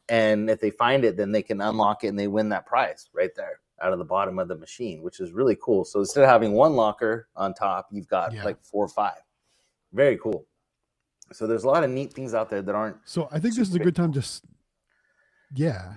[0.09, 3.09] And if they find it, then they can unlock it and they win that prize
[3.13, 5.83] right there out of the bottom of the machine, which is really cool.
[5.83, 8.45] So instead of having one locker on top, you've got Yeah.
[8.45, 9.21] like four or five.
[9.91, 10.45] Very cool.
[11.31, 13.67] So there's a lot of neat things out there that aren't So I think this
[13.69, 14.23] is a good time to,
[15.53, 15.95] yeah.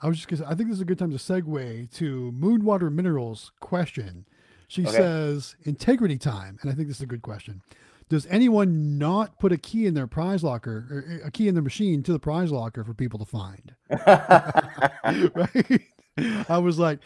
[0.00, 0.42] I was just gonna.
[0.42, 4.26] say, I think this is a good time to segue to Moonwater Minerals question.
[4.68, 4.90] She Okay.
[4.96, 7.62] says integrity time, and I think this is a good question.
[8.08, 11.54] Does anyone not put a key in their prize locker, or eh, a key in
[11.54, 13.74] their machine to the prize locker for people to find?
[15.34, 15.82] right?
[16.48, 16.98] I was like,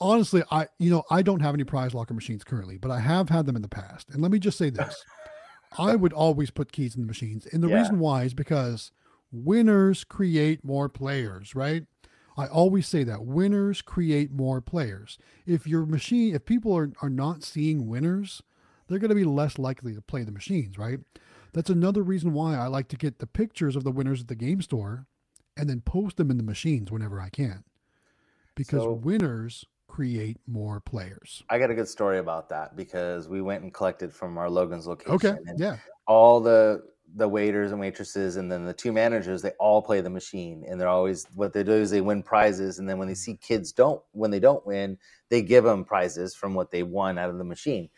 [0.00, 3.30] honestly, I you know I don't have any prize locker machines currently, but I have
[3.30, 4.10] had them in the past.
[4.10, 5.02] And let me just say this:
[5.78, 7.78] I would always put keys in the machines, and the Yeah.
[7.80, 8.92] reason why is because
[9.32, 11.86] winners create more players, right?
[12.36, 15.18] I always say that winners create more players.
[15.46, 18.42] If your machine, if people are, are not seeing winners,
[18.86, 21.00] they're going to be less likely to play the machines, right?
[21.52, 24.34] That's another reason why I like to get the pictures of the winners at the
[24.34, 25.06] game store
[25.56, 27.62] and then post them in the machines whenever I can.
[28.56, 31.44] Because So- winners create more players.
[31.48, 34.88] I got a good story about that because we went and collected from our Logan's
[34.88, 35.14] location.
[35.14, 35.36] Okay.
[35.46, 35.76] and Yeah.
[36.08, 36.82] all the
[37.16, 40.80] the waiters and waitresses and then the two managers they all play the machine and
[40.80, 43.70] they're always what they do is they win prizes and then when they see kids
[43.70, 44.98] don't when they don't win
[45.30, 47.88] they give them prizes from what they won out of the machine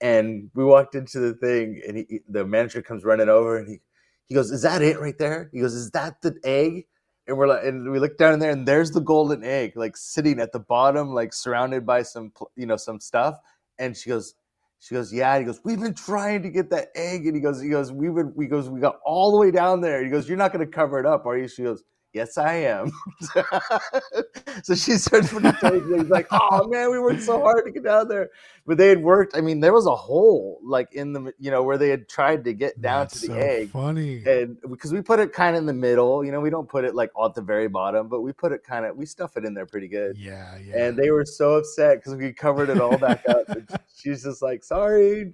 [0.00, 3.80] and we walked into the thing and he, the manager comes running over and he
[4.26, 6.86] he goes is that it right there he goes is that the egg
[7.26, 9.96] and we're like and we look down in there and there's the golden egg like
[9.96, 13.38] sitting at the bottom like surrounded by some you know some stuff
[13.78, 14.34] and she goes
[14.82, 15.38] she goes, yeah.
[15.38, 18.10] He goes, we've been trying to get that egg, and he goes, he goes, we
[18.10, 20.02] would, we goes, we got all the way down there.
[20.02, 21.46] He goes, you're not going to cover it up, are you?
[21.46, 22.92] She goes, yes, I am.
[24.62, 25.52] so she starts putting.
[25.98, 28.30] He's like, oh man, we worked so hard to get down there,
[28.66, 29.36] but they had worked.
[29.36, 32.44] I mean, there was a hole like in the, you know, where they had tried
[32.44, 34.22] to get down That's to the so egg, funny.
[34.26, 36.84] and because we put it kind of in the middle, you know, we don't put
[36.84, 39.44] it like at the very bottom, but we put it kind of, we stuff it
[39.44, 40.16] in there pretty good.
[40.18, 40.56] yeah.
[40.58, 40.84] Yeah.
[40.86, 43.46] And they were so upset because we covered it all back up.
[43.96, 45.24] She's just like, sorry.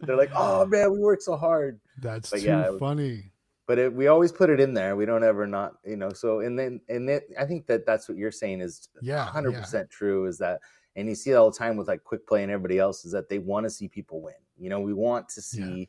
[0.00, 1.78] They're like, oh man, we worked so hard.
[2.00, 3.31] That's but too yeah, funny.
[3.72, 4.96] But it, we always put it in there.
[4.96, 6.10] We don't ever not, you know.
[6.12, 9.24] So and then and then I think that that's what you're saying is Yeah.
[9.24, 9.60] hundred yeah.
[9.60, 10.26] percent true.
[10.26, 10.60] Is that
[10.94, 13.12] and you see it all the time with like quick play and everybody else is
[13.12, 14.34] that they want to see people win.
[14.58, 15.64] You know, we want to Yeah.
[15.64, 15.88] see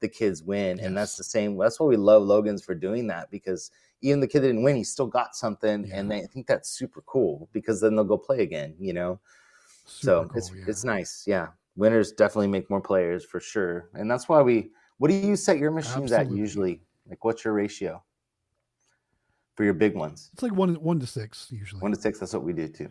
[0.00, 1.56] the kids win, and that's the same.
[1.56, 4.74] That's why we love Logan's for doing that because even the kid that didn't win,
[4.74, 6.00] he still got something, Yeah.
[6.00, 8.74] and they, I think that's super cool because then they'll go play again.
[8.80, 9.20] You know
[9.86, 10.64] so Super it's cool, yeah.
[10.68, 15.08] it's nice yeah winners definitely make more players for sure and that's why we what
[15.10, 18.02] do you set your machines at usually like what's your ratio
[19.56, 21.80] for your big ones It's like one one to six usually.
[21.82, 22.88] one to six that's what we do too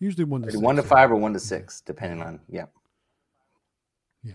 [0.00, 2.66] usually one to Maybe six, one to five or one to six depending on yeah
[4.22, 4.34] Yeah.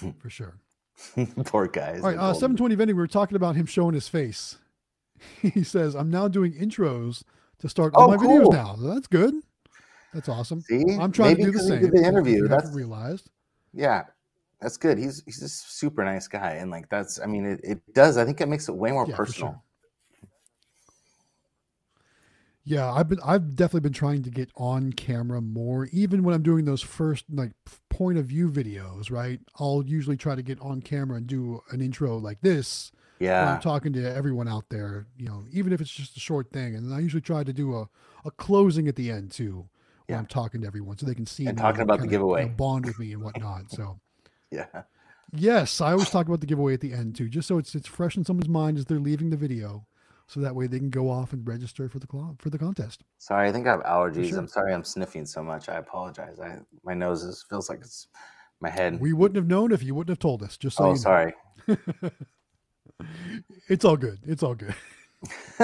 [0.18, 0.58] For sure.
[1.46, 2.96] poor guys All right, uh, seven twenty vending.
[2.96, 4.58] We were talking about him showing his face.
[5.42, 7.22] He says, "I'm now doing intros
[7.60, 8.50] to start all Oh, my cool.
[8.50, 8.76] videos now.
[8.76, 9.34] So that's good.
[10.14, 10.60] That's awesome.
[10.62, 11.90] see I'm trying Maybe to do the same.
[11.90, 13.30] the interview that's realized.
[13.72, 14.04] yeah
[14.60, 17.94] that's good he's he's a super nice guy and like that's i mean it, it
[17.94, 19.62] does i think it makes it way more Yeah, personal sure.
[22.64, 26.42] Yeah, I've been I've definitely been trying to get on camera more, even when I'm
[26.42, 27.52] doing those first like
[27.88, 29.10] point of view videos.
[29.10, 33.46] Right, I'll usually try to get on camera and do an intro like this, yeah
[33.46, 36.74] I'm talking to everyone out there, you know, even if it's just a short thing.
[36.74, 37.88] And I usually try to do a,
[38.26, 39.68] a closing at the end too,
[40.08, 40.18] Yeah.
[40.18, 42.48] I'm talking to everyone so they can see And talking about the kinda, you know,
[42.48, 42.54] giveaway.
[42.54, 43.70] bond with me and whatnot.
[43.70, 43.98] So
[44.72, 44.82] yeah
[45.32, 47.88] yes, I always talk about the giveaway at the end too, just so it's it's
[47.88, 49.86] fresh in someone's mind as they're leaving the video,
[50.26, 53.04] so that way they can go off and register for the cl- for the contest.
[53.18, 54.30] Sorry, I think I have allergies.
[54.30, 54.38] sure.
[54.38, 55.68] I'm sorry I'm sniffing so much.
[55.68, 56.40] I apologize.
[56.40, 58.08] I my nose is, feels like it's
[58.60, 59.00] my head.
[59.00, 60.56] We wouldn't have known if you wouldn't have told us.
[60.56, 61.00] Just so oh, you know.
[61.00, 61.34] sorry.
[63.68, 64.18] It's all good.
[64.26, 64.74] It's all good.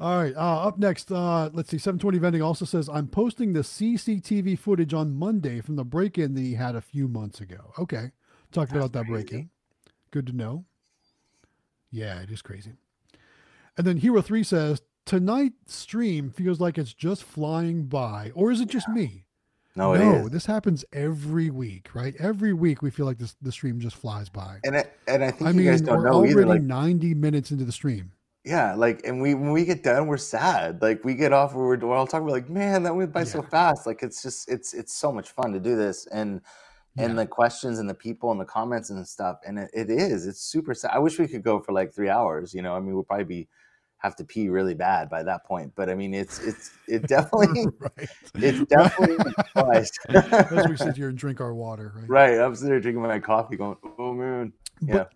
[0.00, 0.34] All right.
[0.36, 1.78] Uh, up next, uh, let's see.
[1.78, 6.34] 720 Vending also says, I'm posting the CCTV footage on Monday from the break in
[6.34, 7.72] that he had a few months ago.
[7.78, 8.12] Okay.
[8.52, 9.50] Talked about that break in.
[10.12, 10.64] Good to know.
[11.90, 12.72] Yeah, it is crazy.
[13.76, 18.30] And then Hero 3 says, Tonight's stream feels like it's just flying by.
[18.34, 19.24] Or is it just me?
[19.76, 20.30] no, it no, is.
[20.30, 22.14] this happens every week, right?
[22.18, 24.60] Every week we feel like this the stream just flies by.
[24.64, 26.44] And I, and I think I you mean, guys don't we're know already.
[26.44, 28.12] Like 90 minutes into the stream.
[28.44, 30.82] Yeah, like, and we when we get done, we're sad.
[30.82, 33.40] Like, we get off, we're, we're all talking about, like, man, that went by so
[33.40, 33.86] fast.
[33.86, 36.42] Like, it's just, it's it's so much fun to do this, and
[36.96, 40.26] and the questions and the people and the comments and stuff, and it, it is,
[40.26, 40.92] it's super sad.
[40.94, 42.54] I wish we could go for like three hours.
[42.54, 43.48] You know, I mean, we'll probably be
[44.04, 45.72] have to pee really bad by that point.
[45.74, 48.08] But I mean, it's it's it definitely right.
[48.34, 49.90] it's definitely applies.
[50.10, 52.08] As we sit here and drink our water, right?
[52.08, 54.52] right, I'm sitting there drinking my coffee, going, oh man,
[54.82, 54.94] yeah.
[54.94, 55.12] But,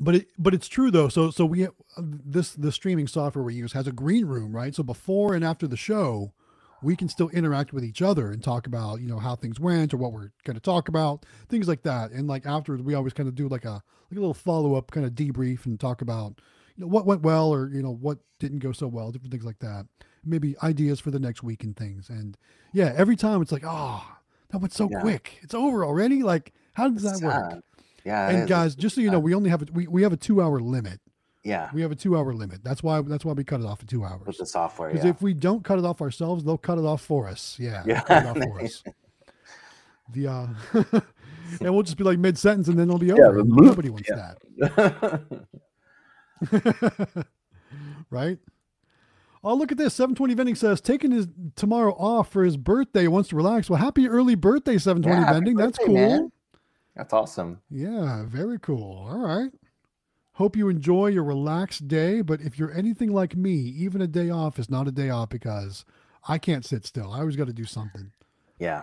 [0.00, 1.08] but it but it's true though.
[1.08, 4.74] So so we uh, this the streaming software we use has a green room, right?
[4.74, 6.32] So before and after the show,
[6.82, 9.92] we can still interact with each other and talk about you know how things went
[9.94, 12.10] or what we're going to talk about, things like that.
[12.10, 14.90] And like afterwards, we always kind of do like a like a little follow up
[14.90, 16.40] kind of debrief and talk about
[16.76, 19.44] you know what went well or you know what didn't go so well, different things
[19.44, 19.86] like that.
[20.24, 22.08] Maybe ideas for the next week and things.
[22.08, 22.36] And
[22.72, 24.02] yeah, every time it's like, oh,
[24.50, 25.00] that went so Yeah.
[25.00, 25.38] quick.
[25.42, 26.22] It's over already.
[26.22, 27.62] Like, how does that work?
[28.04, 28.32] Sad.
[28.32, 30.16] Yeah, and guys, just so you know, we only have a, we, we have a
[30.16, 31.00] two hour limit.
[31.44, 32.62] yeah, We have a two hour limit.
[32.64, 34.36] That's why that's why we cut it off at two with hours.
[34.38, 35.10] the software, Because yeah.
[35.10, 37.56] if we don't cut it off ourselves, they'll cut it off for us.
[37.58, 38.00] Yeah, they'll Yeah.
[38.02, 38.82] cut it off for us.
[40.12, 40.46] The uh,
[41.60, 43.42] and we'll just be like mid sentence, and then it'll be Yeah, over.
[43.42, 43.44] the.
[43.44, 44.34] Nobody wants Yeah.
[44.58, 45.22] that,
[48.10, 48.38] right?
[49.42, 49.94] Oh, look at this.
[49.94, 53.06] 720 Vending says taking his tomorrow off for his birthday.
[53.06, 53.70] Wants to relax.
[53.70, 55.56] Well, happy early birthday, 720 Yeah, happy Vending.
[55.56, 55.94] That's cool.
[55.94, 56.32] man.
[57.00, 57.62] That's awesome.
[57.70, 59.08] Yeah, very cool.
[59.10, 59.50] All right.
[60.32, 62.20] Hope you enjoy your relaxed day.
[62.20, 65.30] But if you're anything like me, even a day off is not a day off
[65.30, 65.86] because
[66.28, 67.10] I can't sit still.
[67.10, 68.12] I always got to do something.
[68.58, 68.82] Yeah,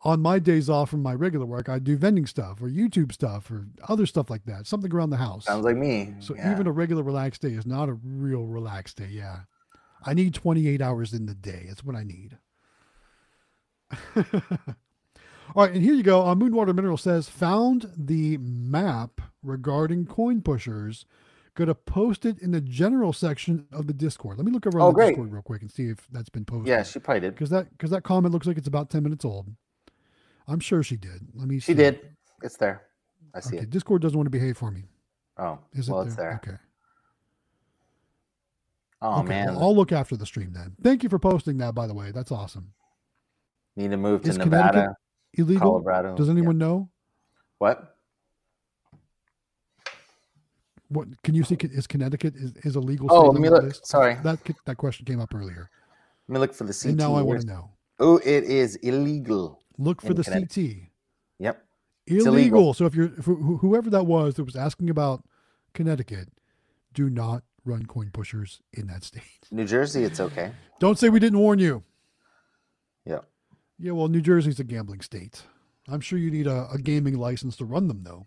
[0.00, 3.50] On my days off from my regular work, I do vending stuff or YouTube stuff
[3.50, 5.44] or other stuff like that, something around the house.
[5.44, 6.14] sounds like me.
[6.20, 6.50] so yeah.
[6.52, 9.08] even a regular relaxed day is not a real relaxed day.
[9.10, 9.40] Yeah.
[10.06, 11.66] I need 28 hours in the day.
[11.68, 12.38] That's what I need.
[15.54, 16.22] All right, and here you go.
[16.26, 21.06] Uh, Moonwater Mineral says found the map regarding coin pushers.
[21.54, 24.36] Gonna post it in the general section of the Discord.
[24.36, 25.08] Let me look over on Oh, the great.
[25.10, 26.66] Discord real quick and see if that's been posted.
[26.68, 27.34] yeah, she probably did.
[27.34, 29.46] because that because that comment looks like it's about 10 minutes old.
[30.48, 31.22] I'm sure she did.
[31.34, 31.56] Let me.
[31.56, 31.60] See.
[31.60, 31.76] She see.
[31.76, 32.00] did.
[32.42, 32.82] It's there.
[33.34, 33.70] I see Okay, it.
[33.70, 34.84] Discord doesn't want to behave for me.
[35.38, 36.40] Oh, Is well, it it's there.
[36.44, 36.56] Okay.
[39.02, 40.74] Oh okay, man, well, I'll look after the stream then.
[40.82, 42.12] Thank you for posting that, by the way.
[42.12, 42.72] That's awesome.
[43.76, 44.94] need to move to Is Nevada,
[45.36, 45.60] Illegal?
[45.72, 46.14] Colorado.
[46.16, 46.32] Does Yeah.
[46.32, 46.90] anyone know?
[47.58, 47.96] What?
[50.88, 51.56] What can you see?
[51.60, 53.08] Is Connecticut is, is a legal?
[53.10, 53.64] Oh, let me look.
[53.64, 53.86] list?
[53.86, 55.68] Sorry, That that question came up earlier,
[56.28, 56.90] let me look for the CT.
[56.90, 57.70] and now I want to know.
[57.98, 59.60] Oh, it is illegal.
[59.78, 60.90] Look for the CT.
[61.38, 61.62] Yep.
[62.06, 62.34] Illegal.
[62.34, 62.74] illegal.
[62.74, 65.24] So if you're if, whoever that was that was asking about
[65.74, 66.28] Connecticut,
[66.94, 69.22] do not run coin pushers in that state.
[69.50, 70.52] New Jersey, it's okay.
[70.78, 71.82] Don't say we didn't warn you.
[73.04, 73.20] Yeah.
[73.78, 75.42] Yeah, well, New Jersey's a gambling state.
[75.88, 78.26] I'm sure you need a, a gaming license to run them, though.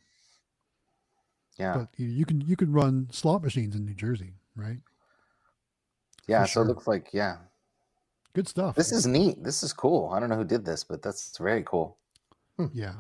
[1.58, 1.76] Yeah.
[1.76, 4.78] But you, you can you can run slot machines in New Jersey, right?
[6.28, 6.44] yeah.
[6.44, 6.64] for So sure.
[6.64, 7.38] it looks like yeah.
[8.34, 8.76] Good stuff.
[8.76, 9.44] This is neat.
[9.44, 10.10] This is cool.
[10.14, 11.98] I don't know who did this, but that's very cool.
[12.58, 12.68] Hmm.
[12.74, 12.94] yeah.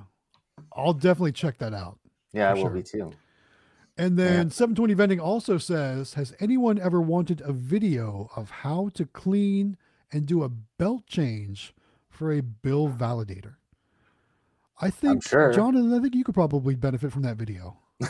[0.74, 2.00] I'll definitely check that out.
[2.34, 2.70] Yeah, I will sure.
[2.72, 3.14] be too.
[3.98, 9.06] And then 720 Vending also says, has anyone ever wanted a video of how to
[9.06, 9.78] clean
[10.12, 11.74] and do a belt change
[12.19, 13.55] for a bill validator?
[14.82, 15.51] I think, sure.
[15.53, 17.77] Jonathan, I think you could probably benefit from that video,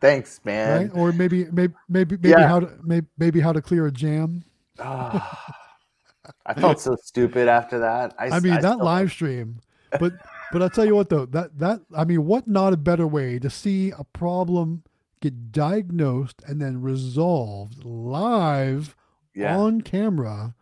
[0.00, 0.88] Thanks, man.
[0.88, 0.90] right?
[0.96, 2.48] Or maybe, maybe, maybe, maybe Yeah.
[2.48, 4.44] how to, maybe, maybe how to clear a jam.
[4.78, 5.54] Ah.
[6.46, 8.14] I felt so stupid after that.
[8.18, 10.14] I, I mean, that still- live stream, but,
[10.52, 13.38] but I'll tell you what though, that, that, I mean, what not a better way
[13.40, 14.84] to see a problem
[15.20, 18.96] get diagnosed and then resolved live
[19.34, 19.56] yeah.
[19.56, 20.54] on camera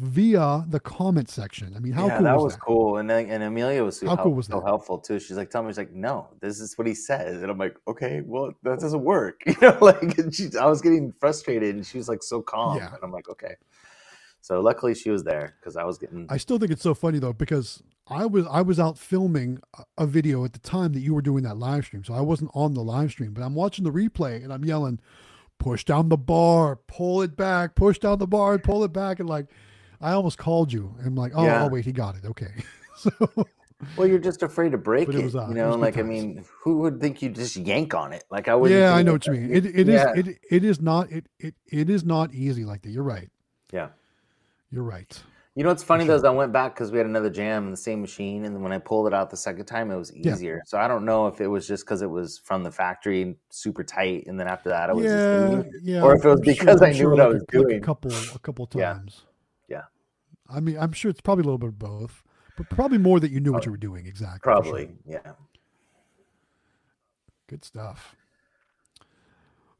[0.00, 1.74] via the comment section.
[1.76, 2.60] I mean, how yeah, cool that was, was that?
[2.60, 2.96] cool.
[2.96, 4.66] And then, and Emelia was so, How help- cool was so that?
[4.66, 5.20] helpful too.
[5.20, 7.42] She's like, tell me, she's like, no, this is what he says.
[7.42, 9.42] And I'm like, okay, well, that doesn't work.
[9.50, 12.78] You know, like she, I was getting frustrated and she was like so calm.
[12.78, 12.94] Yeah.
[12.94, 13.56] And I'm like, okay.
[14.40, 17.18] So luckily she was there because I was getting, I still think it's so funny
[17.18, 19.60] though because I was I was out filming
[19.98, 22.50] a video at the time that you were doing that live stream, so I wasn't
[22.54, 24.98] on the live stream, but I'm watching the replay and I'm yelling,
[25.58, 29.20] "Push down the bar, pull it back, push down the bar, and pull it back,"
[29.20, 29.46] and like
[30.00, 30.94] I almost called you.
[30.98, 31.64] And I'm like, "Oh, Yeah.
[31.64, 32.24] oh wait, he got it.
[32.24, 32.52] Okay."
[32.96, 33.10] so
[33.96, 35.14] well, you're just afraid to break it.
[35.14, 38.24] it uh, you know, like, I mean, who would think you'd just yank on it?
[38.30, 38.70] Like I would.
[38.70, 39.50] yeah, I know what you mean.
[39.50, 40.12] It it is Yeah.
[40.14, 42.90] it it is not it it it is not easy like that.
[42.90, 43.30] You're right.
[43.72, 43.88] Yeah.
[44.70, 45.22] You're right.
[45.56, 47.70] You know what's funny though is I went back because we had another jam in
[47.72, 50.32] the same machine, and when I pulled it out the second time, it was Yeah.
[50.32, 50.62] easier.
[50.64, 53.82] So I don't know if it was just because it was from the factory, super
[53.82, 56.02] tight, and then after that, I was yeah, just yeah.
[56.02, 57.48] or if it was sure- because I'm I knew sure what I was a, like
[57.48, 57.76] doing.
[57.78, 58.92] a couple, a couple Yeah.
[58.94, 59.22] times.
[60.50, 60.56] Yeah.
[60.56, 62.22] I mean, I'm sure it's probably a little bit of both,
[62.56, 64.40] but probably more that you knew what you were doing exactly.
[64.40, 64.72] for sure.
[64.72, 65.32] probably, yeah.
[67.48, 68.14] Good stuff.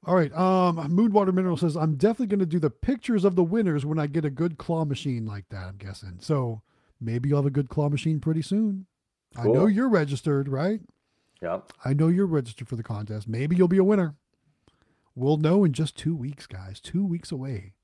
[0.06, 0.32] All right.
[0.32, 3.98] Um, Moonwater Mineral says I'm definitely going to do the pictures of the winners when
[3.98, 5.66] I get a good claw machine like that.
[5.68, 6.16] I'm guessing.
[6.20, 6.62] So
[7.00, 8.86] maybe you'll have a good claw machine pretty soon.
[9.36, 10.80] I know you're registered, right?
[11.42, 11.72] Yep.
[11.84, 13.28] I know you're registered for the contest.
[13.28, 14.16] Maybe you'll be a winner.
[15.14, 16.80] We'll know in just two weeks, guys.
[16.80, 17.74] Two weeks away.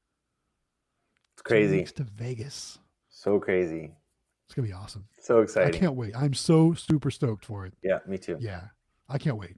[1.46, 1.84] Crazy.
[1.84, 2.78] to Vegas.
[3.08, 3.92] So crazy.
[4.46, 5.06] It's gonna be awesome.
[5.20, 5.74] So exciting.
[5.74, 6.14] I can't wait.
[6.16, 7.74] I'm so super stoked for it.
[7.82, 8.36] Yeah, me too.
[8.40, 8.62] Yeah,
[9.08, 9.56] I can't wait.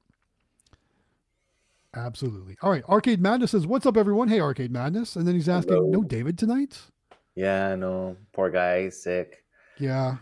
[1.94, 2.56] Absolutely.
[2.62, 2.84] All right.
[2.88, 5.90] Arcade Madness says, "What's up, everyone?" Hey, Arcade Madness, and then he's asking, Hello.
[5.90, 6.78] "No David tonight?"
[7.34, 8.16] Yeah, no.
[8.32, 9.44] Poor guy, he's sick.
[9.78, 10.16] Yeah,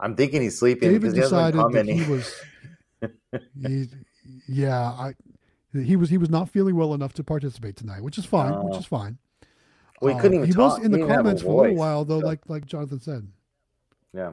[0.00, 2.34] I'm thinking he's sleeping David because he decided that he was.
[3.66, 3.88] he,
[4.48, 5.14] yeah, I.
[5.72, 8.52] He was he was not feeling well enough to participate tonight, which is fine.
[8.64, 8.78] Which Oh.
[8.78, 9.18] is fine.
[10.02, 10.76] Well, he couldn't even he talk.
[10.78, 13.26] was in the He a comments for a little while, though, like like Jonathan said.
[14.12, 14.32] Yeah.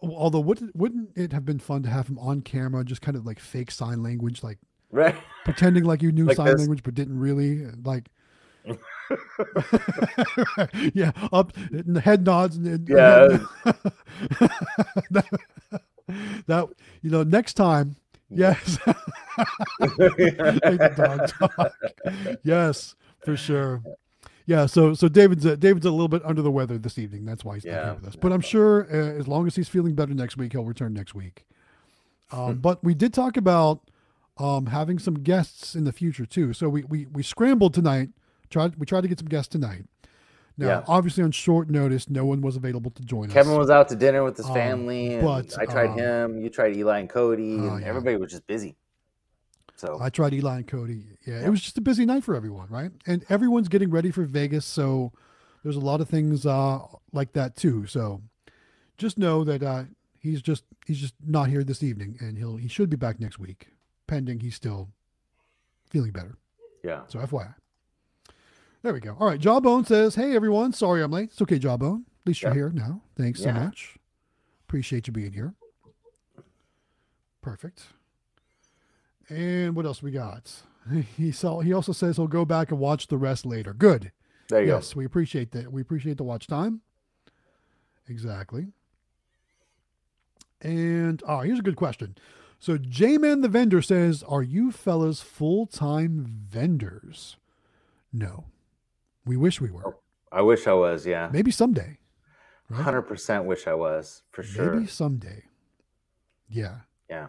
[0.00, 3.26] Although, wouldn't wouldn't it have been fun to have him on camera, just kind of
[3.26, 4.58] like fake sign language, like
[4.92, 5.16] Right.
[5.44, 6.58] pretending like you knew Like sign this.
[6.60, 8.08] language but didn't really like
[10.94, 13.38] yeah up and the head nods and, and- Yeah.
[15.10, 15.26] that,
[16.46, 16.68] that
[17.02, 17.96] you know next time
[18.30, 18.78] yes
[19.78, 21.72] Make the dog talk.
[22.44, 23.82] yes for sure
[24.46, 27.44] yeah so so david's a, david's a little bit under the weather this evening that's
[27.44, 27.84] why he's not Yeah.
[27.86, 30.52] here with us but i'm sure uh, as long as he's feeling better next week
[30.52, 31.44] he'll return next week
[32.30, 33.80] um, but we did talk about
[34.36, 36.52] um, having some guests in the future too.
[36.52, 38.10] So we we, we scrambled tonight.
[38.50, 39.86] Tried we tried to get some guests tonight.
[40.58, 40.84] Now, Yeah.
[40.86, 43.58] obviously, on short notice, no one was available to join Kevin us.
[43.58, 46.38] was out to dinner with his Um, family, and but, I tried um, him.
[46.38, 47.86] You tried Eli and Cody, Oh, and yeah.
[47.88, 48.76] everybody was just busy.
[49.78, 51.04] So I tried Eli and Cody.
[51.24, 51.46] Yeah, Yeah.
[51.46, 52.90] it was just a busy night for everyone, right?
[53.06, 55.12] And everyone's getting ready for Vegas, so
[55.62, 56.80] there's a lot of things uh,
[57.12, 57.86] like that too.
[57.86, 58.20] So
[58.96, 59.84] just know that uh,
[60.18, 63.38] he's just he's just not here this evening, and he'll he should be back next
[63.38, 63.68] week,
[64.08, 64.88] pending he's still
[65.90, 66.36] feeling better.
[66.84, 67.54] yeah, So FYI.
[68.82, 69.16] There we go.
[69.18, 69.40] All right.
[69.40, 71.30] Jawbone says, Hey everyone, sorry I'm late.
[71.32, 72.04] It's okay, Jawbone.
[72.22, 72.54] At least you're Yeah.
[72.54, 73.02] here now.
[73.16, 73.96] Thanks so much.
[74.68, 75.54] Appreciate you being here.
[77.42, 77.86] Perfect.
[79.28, 80.52] And what else we got?
[81.18, 83.74] He saw he also says he'll go back and watch the rest later.
[83.74, 84.10] Good.
[84.48, 85.70] there you yes, we appreciate that.
[85.70, 86.80] We appreciate the watch time.
[88.08, 88.68] Exactly.
[90.62, 92.16] And oh, here's a good question.
[92.58, 97.36] So J-Man the vendor says, "Are you fellas full-time vendors?"
[98.12, 98.46] No.
[99.26, 99.86] We wish we were.
[99.86, 100.00] Oh,
[100.32, 101.06] I wish I was.
[101.06, 101.98] Yeah, Maybe someday.
[102.70, 102.80] Right?
[102.82, 104.74] hundred percent wish I was for sure.
[104.74, 105.44] Maybe someday.
[106.48, 106.78] Yeah.
[107.10, 107.28] Yeah,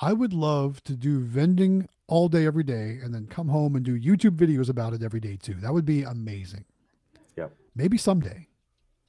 [0.00, 3.84] I would love to do vending all day every day and then come home and
[3.84, 5.54] do YouTube videos about it every day too.
[5.54, 6.64] That would be amazing.
[7.36, 7.48] Yeah.
[7.74, 8.48] Maybe someday.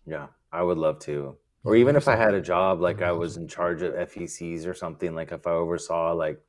[0.06, 1.36] yeah, I would love to.
[1.64, 4.66] Or Yeah, even if I had a job, like I was in charge of FECs
[4.66, 6.40] or something, like if I oversaw like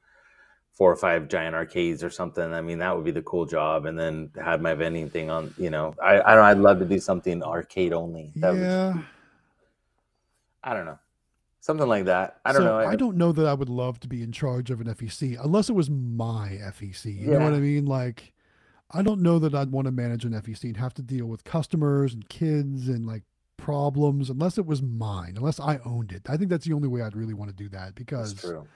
[0.73, 3.85] four or five giant arcades or something, I mean that would be the cool job.
[3.87, 6.45] And then have my vending thing on, you know, I I don't.
[6.45, 8.33] I'd love to do something arcade only.
[8.37, 9.03] That would- yeah.
[10.65, 10.99] I don't know,
[11.63, 12.37] something like that.
[12.45, 12.77] I don't So know.
[12.77, 15.71] I don't know that I would love to be in charge of an FEC unless
[15.71, 17.19] it was my FEC.
[17.19, 17.87] You know what I mean?
[17.87, 18.35] Like,
[18.91, 21.45] I don't know that I'd want to manage an FEC and have to deal with
[21.45, 23.23] customers and kids and like
[23.57, 26.29] problems unless it was mine, unless I owned it.
[26.29, 28.67] I think that's the only way I'd really want to do that That's because true.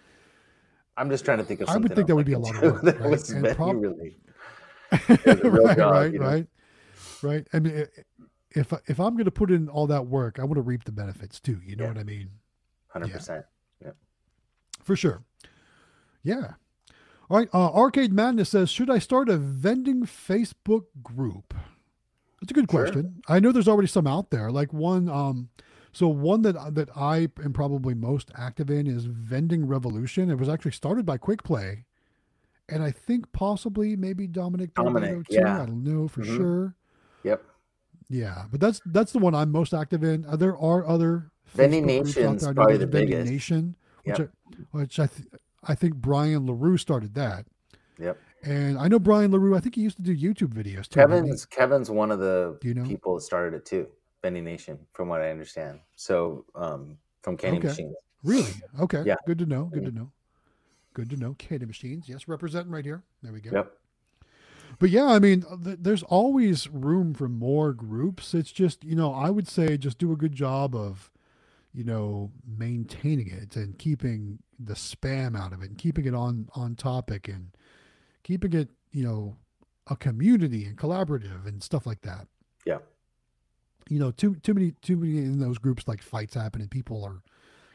[0.97, 1.69] I'm just trying to think of.
[1.69, 3.11] I would think that would be a lot of work, that right?
[3.11, 4.17] was And prob- really-
[4.93, 6.25] a right, job, right, you know?
[6.27, 6.47] right,
[7.23, 7.47] right.
[7.53, 7.85] I mean, eh,
[8.53, 10.93] if if I'm going to put in all that work, I want to reap the
[10.93, 11.61] benefits too.
[11.67, 11.91] You know Yeah.
[11.91, 12.31] what I mean?
[13.03, 13.45] Hundred percent.
[13.85, 13.97] Yep.
[14.83, 15.23] For sure.
[16.23, 16.55] Yeah.
[17.29, 17.49] All right.
[17.53, 21.55] Uh, Arcade Madness says, should I start a vending Facebook group?
[22.41, 22.83] That's a good Sure.
[22.85, 23.23] question.
[23.29, 24.51] I know there's already some out there.
[24.51, 25.49] Like one, um,
[25.93, 30.31] so one that that I am probably most active in is Vending Revolution.
[30.31, 31.85] It was actually started by Quick Play,
[32.69, 35.35] and I think possibly maybe Dominic Dominic, too.
[35.37, 35.63] yeah.
[35.63, 36.37] I don't know for Mhm.
[36.37, 36.75] sure.
[37.25, 37.43] Yep.
[38.09, 40.25] Yeah, but that's that's the one I'm most active in.
[40.27, 42.55] Uh, there are other Facebook groups out there.
[42.55, 43.33] Probably the Vending biggest.
[43.33, 44.31] Nation, which Yep.
[44.31, 45.29] I, which I th-
[45.65, 47.47] I think Brian Larue started that,
[47.99, 48.19] Yep.
[48.45, 49.57] and I know Brian Larue.
[49.57, 51.01] I think he used to do YouTube videos too.
[51.01, 52.85] Kevin's Kevin's one of the you know?
[52.85, 53.89] people that started it too.
[54.23, 55.81] Vending Nation, from what I understand.
[55.97, 57.69] So um, from Candy Okay.
[57.69, 57.97] Machines.
[58.25, 58.51] Really?
[58.81, 59.03] Okay.
[59.05, 59.15] Yeah.
[59.27, 59.65] Good to know.
[59.65, 60.11] Good to know.
[60.95, 61.35] Good to know.
[61.39, 62.09] Candy machines.
[62.09, 63.03] Yes, representing right here.
[63.23, 63.51] There we go.
[63.53, 63.73] Yep.
[64.79, 68.35] But yeah, I mean, th- there's always room for more groups.
[68.35, 71.11] It's just, you know, I would say just do a good job of,
[71.77, 76.49] you know, maintaining it and keeping the spam out of it and keeping it on
[76.55, 77.51] on topic and
[78.23, 79.37] keeping it, you know,
[79.89, 82.27] a community and collaborative and stuff like that.
[82.65, 82.79] Yeah.
[83.91, 87.05] You know, too too many too many in those groups like fights happen and people
[87.05, 87.23] are,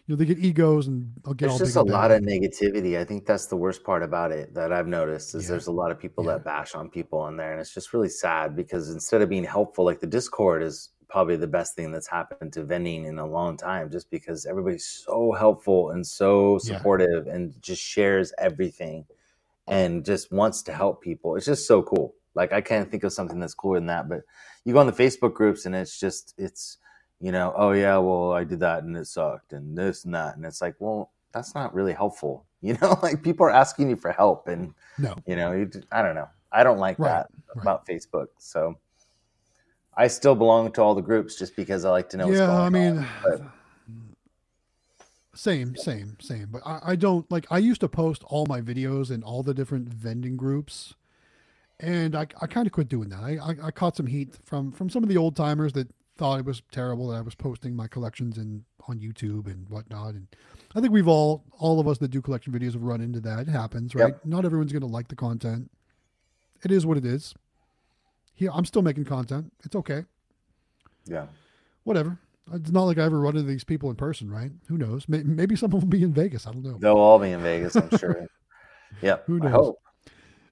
[0.07, 2.97] you know they get egos and I'll get There's all just a lot of negativity.
[2.97, 5.51] I think that's the worst part about it that I've noticed is Yeah.
[5.51, 6.31] there's a lot of people Yeah.
[6.33, 9.43] that bash on people on there, and it's just really sad because instead of being
[9.43, 13.25] helpful, like the Discord is probably the best thing that's happened to vending in a
[13.27, 16.79] long time, just because everybody's so helpful and so Yeah.
[16.79, 19.05] supportive and just shares everything
[19.67, 21.35] and just wants to help people.
[21.35, 22.15] It's just so cool.
[22.35, 24.09] Like I can't think of something that's cooler than that.
[24.09, 24.21] But
[24.65, 26.77] you go on the Facebook groups and it's just it's
[27.19, 30.35] you know, oh yeah, well I did that and it sucked and this and that
[30.37, 32.45] and it's like, well, that's not really helpful.
[32.63, 36.03] You know, like people are asking you for help and No, you know, you, I
[36.03, 36.29] don't know.
[36.51, 37.63] I don't like Right, that right.
[37.63, 38.27] about Facebook.
[38.37, 38.75] So
[39.95, 42.49] I still belong to all the groups just because I like to know what's yeah,
[42.51, 42.73] I on.
[42.73, 43.41] mean, but-
[45.33, 46.47] same, same, same.
[46.51, 47.45] But I, I don't like.
[47.51, 50.93] I used to post all my videos in all the different vending groups,
[51.79, 53.21] and I, I kind of quit doing that.
[53.23, 55.87] I, I, I caught some heat from from some of the old timers that
[56.17, 60.13] thought it was terrible that I was posting my collections in on YouTube and whatnot.
[60.13, 60.27] And
[60.75, 63.39] I think we've all, all of us that do collection videos have run into that.
[63.39, 64.03] It happens, Yep.
[64.03, 64.25] right?
[64.25, 65.71] Not everyone's going to like the content.
[66.63, 67.33] It is what it is.
[68.41, 69.53] Here, I'm still making content.
[69.63, 70.03] It's okay.
[71.05, 71.27] yeah.
[71.83, 72.17] Whatever.
[72.51, 74.49] It's not like I ever run into these people in person, right?
[74.67, 75.07] Who knows?
[75.07, 76.47] May- Maybe someone will be in Vegas.
[76.47, 76.77] I don't know.
[76.79, 78.25] They'll all be in Vegas, I'm sure.
[79.03, 79.17] yeah.
[79.27, 79.75] Who knows?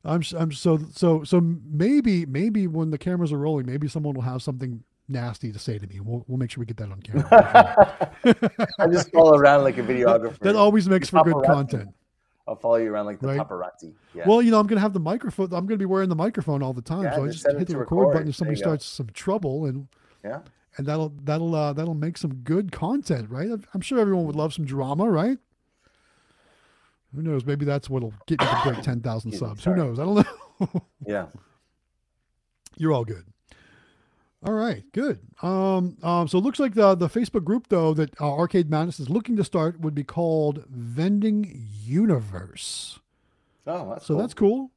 [0.06, 4.22] I'm I'm so so so maybe maybe when the cameras are rolling, maybe someone will
[4.22, 6.00] have something nasty to say to me.
[6.00, 8.14] We'll we'll make sure we get that on camera.
[8.80, 10.38] I just follow around like a videographer.
[10.42, 11.90] that always makes for good content.
[12.50, 13.40] I'll follow you around like the Right.
[13.40, 13.94] paparazzi.
[14.16, 14.24] Yeah.
[14.28, 15.54] Well, you know, I'm gonna have the microphone.
[15.54, 17.56] I'm gonna be wearing the microphone all the time, Yeah, so I just just set
[17.56, 18.14] it hit the record, record.
[18.14, 18.70] button if somebody you go.
[18.72, 19.88] starts some trouble, and
[20.24, 20.40] yeah.
[20.78, 23.50] and that'll that'll uh, that'll make some good content, right?
[23.74, 25.38] I'm sure everyone would love some drama, right?
[27.16, 27.46] Who knows?
[27.46, 29.64] Maybe that's what'll get me to break ten thousand subs.
[29.64, 30.00] Who knows?
[30.00, 30.82] I don't know.
[31.06, 31.28] Yeah.
[32.76, 33.24] You're all good.
[34.42, 35.20] All right, good.
[35.42, 39.00] Um, um, so it looks like the the Facebook group though that uh, Arcade Madness
[39.00, 43.00] is looking to start would be called Vending Universe.
[43.68, 44.22] Oh, that's So cool.
[44.22, 44.72] that's cool.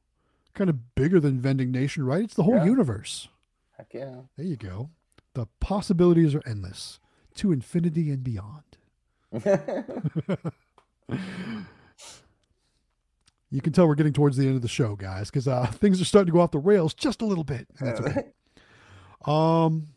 [0.53, 2.23] Kind of bigger than Vending Nation, right?
[2.23, 2.65] It's the whole Yeah.
[2.65, 3.29] universe.
[3.77, 4.15] Heck yeah.
[4.37, 4.89] There you go.
[5.33, 6.99] The possibilities are endless
[7.35, 8.63] to infinity and beyond.
[13.49, 16.01] You can tell we're getting towards the end of the show, guys, because uh, things
[16.01, 17.67] are starting to go off the rails just a little bit.
[17.79, 18.23] That's okay.
[19.25, 19.89] Um,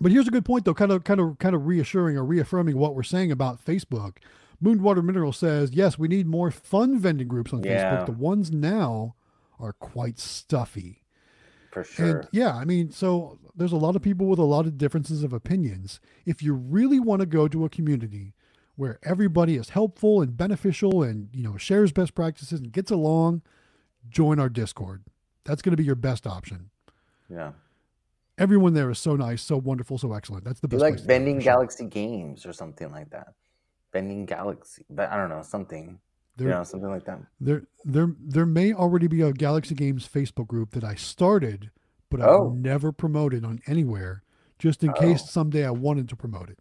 [0.00, 2.76] but here's a good point, though, kind of, kind of, kind of reassuring or reaffirming
[2.76, 4.18] what we're saying about Facebook.
[4.62, 7.98] Moonwater Mineral says, yes, we need more fun vending groups on Yeah.
[8.02, 8.06] Facebook.
[8.06, 9.14] The ones now
[9.58, 11.04] are quite stuffy.
[11.72, 12.20] For sure.
[12.20, 15.22] And yeah, I mean, so there's a lot of people with a lot of differences
[15.22, 16.00] of opinions.
[16.24, 18.34] If you really want to go to a community
[18.76, 23.42] where everybody is helpful and beneficial and, you know, shares best practices and gets along,
[24.08, 25.02] join our Discord.
[25.44, 26.70] That's going to be your best option.
[27.28, 27.52] Yeah.
[28.38, 30.44] Everyone there is so nice, so wonderful, so excellent.
[30.44, 30.82] That's the Be best.
[30.82, 31.52] like place to go, Bending for sure.
[31.54, 33.34] Galaxy Games or something like that.
[33.92, 34.84] Vending Galaxy.
[34.90, 35.98] But I don't know, something.
[36.36, 37.18] There, you know, something like that.
[37.40, 41.70] there, there, there may already be a Galaxy Games Facebook group that I started,
[42.10, 42.50] but I've Oh.
[42.56, 44.22] never promoted on anywhere,
[44.60, 44.92] just in Oh.
[44.92, 46.58] case someday I wanted to promote it.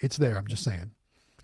[0.00, 0.36] It's there.
[0.36, 0.90] I'm just saying,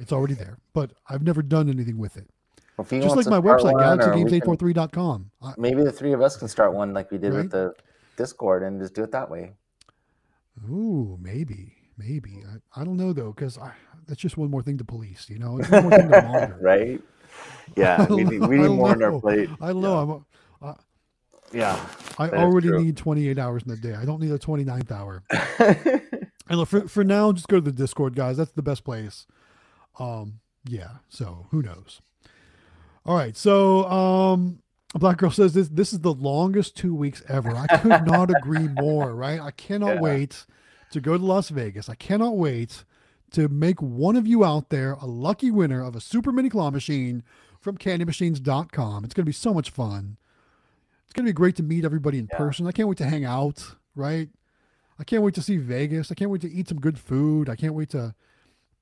[0.01, 2.29] it's already there, but I've never done anything with it.
[2.77, 5.31] Well, Just like my website, one, or we can- galaxygames843.com.
[5.59, 7.43] Maybe the three of us can start one like we did Right.
[7.45, 7.73] with the
[8.17, 9.53] Discord and just do it that way.
[10.71, 12.45] ooh, maybe, maybe.
[12.47, 13.59] I, I don't know though, because
[14.07, 15.29] that's just one more thing to police.
[15.29, 16.59] You know, it's one more thing to monitor.
[16.61, 17.01] right?
[17.77, 19.49] Yeah, we need, we need more on our plate.
[19.61, 20.27] I don't know.
[20.63, 20.75] I'm,
[21.53, 21.85] Yeah.
[22.19, 23.95] I already need 28 hours in a day.
[23.95, 25.23] I don't need a 29th hour.
[26.49, 28.37] And look, for, for now, just go to the Discord, guys.
[28.37, 29.27] That's the best place.
[29.99, 30.97] Um, yeah.
[31.09, 32.03] So who knows?
[33.07, 33.37] All right.
[33.37, 34.62] So um,
[34.95, 37.51] Black Girl says this this is the longest two weeks ever.
[37.57, 39.15] I could not agree more.
[39.15, 39.41] Right?
[39.41, 40.01] I cannot Yeah.
[40.01, 40.47] wait
[40.91, 41.89] to go to Las Vegas.
[41.89, 42.85] I cannot wait
[43.31, 46.71] to make one of you out there a lucky winner of a super mini claw
[46.71, 47.23] machine
[47.61, 49.05] from candymachines.com.
[49.05, 50.19] It's going to be so much fun.
[51.05, 52.37] It's going to be great to meet everybody in Yeah.
[52.39, 52.67] person.
[52.67, 54.29] I can't wait to hang out, right?
[54.99, 56.11] I can't wait to see Vegas.
[56.13, 57.49] I can't wait to eat some good food.
[57.49, 58.15] I can't wait to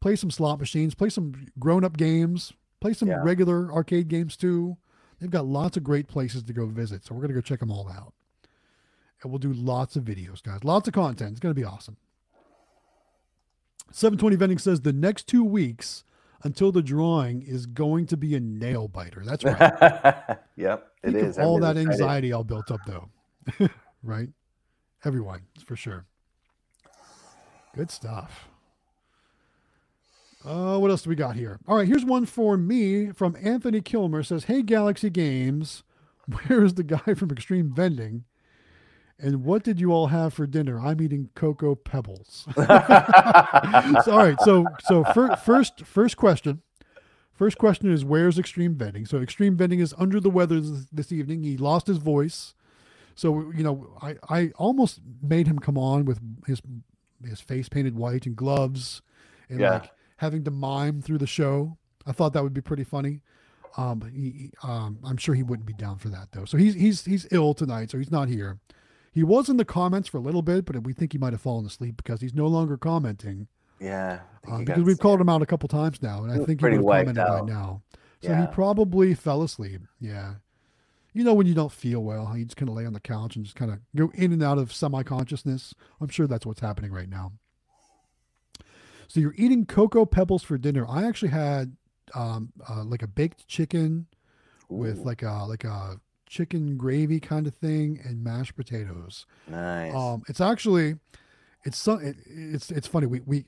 [0.01, 3.23] play some slot machines, play some grown up games, play some Yeah.
[3.23, 4.77] regular arcade games too.
[5.21, 7.05] They've got lots of great places to go visit.
[7.05, 8.15] So we're going to go check them all out.
[9.23, 10.65] And we'll do lots of videos, guys.
[10.65, 11.33] Lots of content.
[11.33, 11.99] It's going to be awesome.
[13.93, 16.05] 720 Vending says the next two weeks
[16.43, 19.23] until the drawing is going to be a nail biter.
[19.25, 19.59] That's right.
[20.57, 21.39] yep, it Think of is.
[21.39, 21.91] all that excited.
[21.93, 23.11] anxiety all built up though.
[24.03, 24.29] right?
[25.05, 26.07] Everyone, for sure.
[27.75, 28.49] Good stuff.
[30.45, 31.59] Uh, what else do we got here?
[31.69, 35.83] All right, here's one for me from Anthony Kilmer says, Hey Galaxy Games,
[36.47, 38.25] where's the guy from Xtreme Vending?
[39.19, 40.81] And what did you all have for dinner?
[40.81, 42.47] I'm eating cocoa pebbles.
[42.57, 42.63] so,
[44.13, 44.41] all right.
[44.41, 46.63] So, so fir- first, first question.
[47.35, 49.05] First question is where's Xtreme Vending?
[49.05, 51.43] So, Xtreme Vending is under the weather this, this evening.
[51.43, 52.55] He lost his voice.
[53.15, 56.63] So, you know, I, I almost made him come on with his
[57.23, 59.03] his face painted white and gloves
[59.51, 59.71] and Yeah.
[59.73, 59.91] like
[60.21, 61.79] having to mime through the show.
[62.07, 63.23] I thought that would be pretty funny.
[63.79, 66.45] Um, he, he- um, I'm sure he wouldn't be down for that though.
[66.45, 68.59] So he's he's he's ill tonight, so he's not here.
[69.13, 71.41] He was in the comments for a little bit, but we think he might have
[71.41, 73.49] fallen asleep because he's no longer commenting.
[73.81, 74.21] Yeah.
[74.49, 76.79] Uh, because we've called him out a couple times now, and I think he pretty
[76.79, 77.83] would have commented by now.
[78.23, 78.43] So Yeah.
[78.47, 79.81] he probably fell asleep.
[80.01, 80.35] Yeah.
[81.13, 83.35] You know when you don't feel well, you just kind of lay on the couch
[83.35, 85.75] and just kind of go in and out of semi-consciousness.
[86.01, 87.33] I'm sure that's what's happening right now.
[89.11, 90.87] So you're eating cocoa pebbles for dinner.
[90.89, 91.77] I actually had
[92.15, 94.07] um, uh, like a baked chicken
[94.69, 95.99] with like a like a
[96.29, 99.27] chicken gravy kind of thing and mashed potatoes.
[99.49, 99.93] nice.
[99.93, 100.95] Um, it's actually,
[101.65, 103.07] it's so, it, it's it's funny.
[103.07, 103.47] We we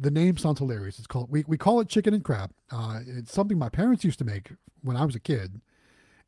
[0.00, 0.98] the name sounds hilarious.
[0.98, 2.50] It's called we we call it chicken and crab.
[2.72, 4.50] Uh, it's something my parents used to make
[4.82, 5.60] when I was a kid,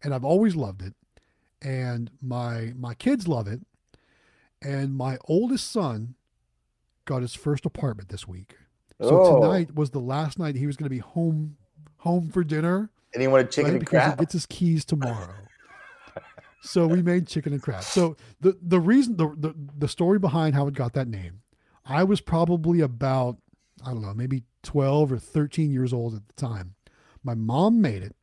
[0.04, 0.94] and I've always loved it.
[1.60, 3.62] And my my kids love it,
[4.62, 6.14] and my oldest son
[7.12, 8.56] got his first apartment this week.
[9.00, 9.40] So Oh.
[9.40, 11.56] tonight was the last night he was going to be home
[11.98, 13.70] home for dinner and he wanted chicken right?
[13.74, 14.18] and because crab.
[14.18, 15.34] he gets his keys tomorrow.
[16.62, 17.82] so we made chicken and crab.
[17.82, 21.42] So the the reason the, the the story behind how it got that name,
[21.84, 23.36] I was probably about
[23.84, 26.74] I don't know maybe twelve or thirteen years old at the time.
[27.24, 28.16] My mom made it,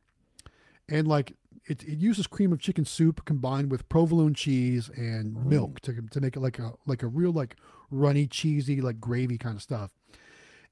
[0.88, 1.34] and like
[1.70, 5.46] it, it uses cream of chicken soup combined with provolone cheese and Mm.
[5.46, 7.56] milk to to make it like a like a real like
[7.90, 9.90] runny cheesy like gravy kind of stuff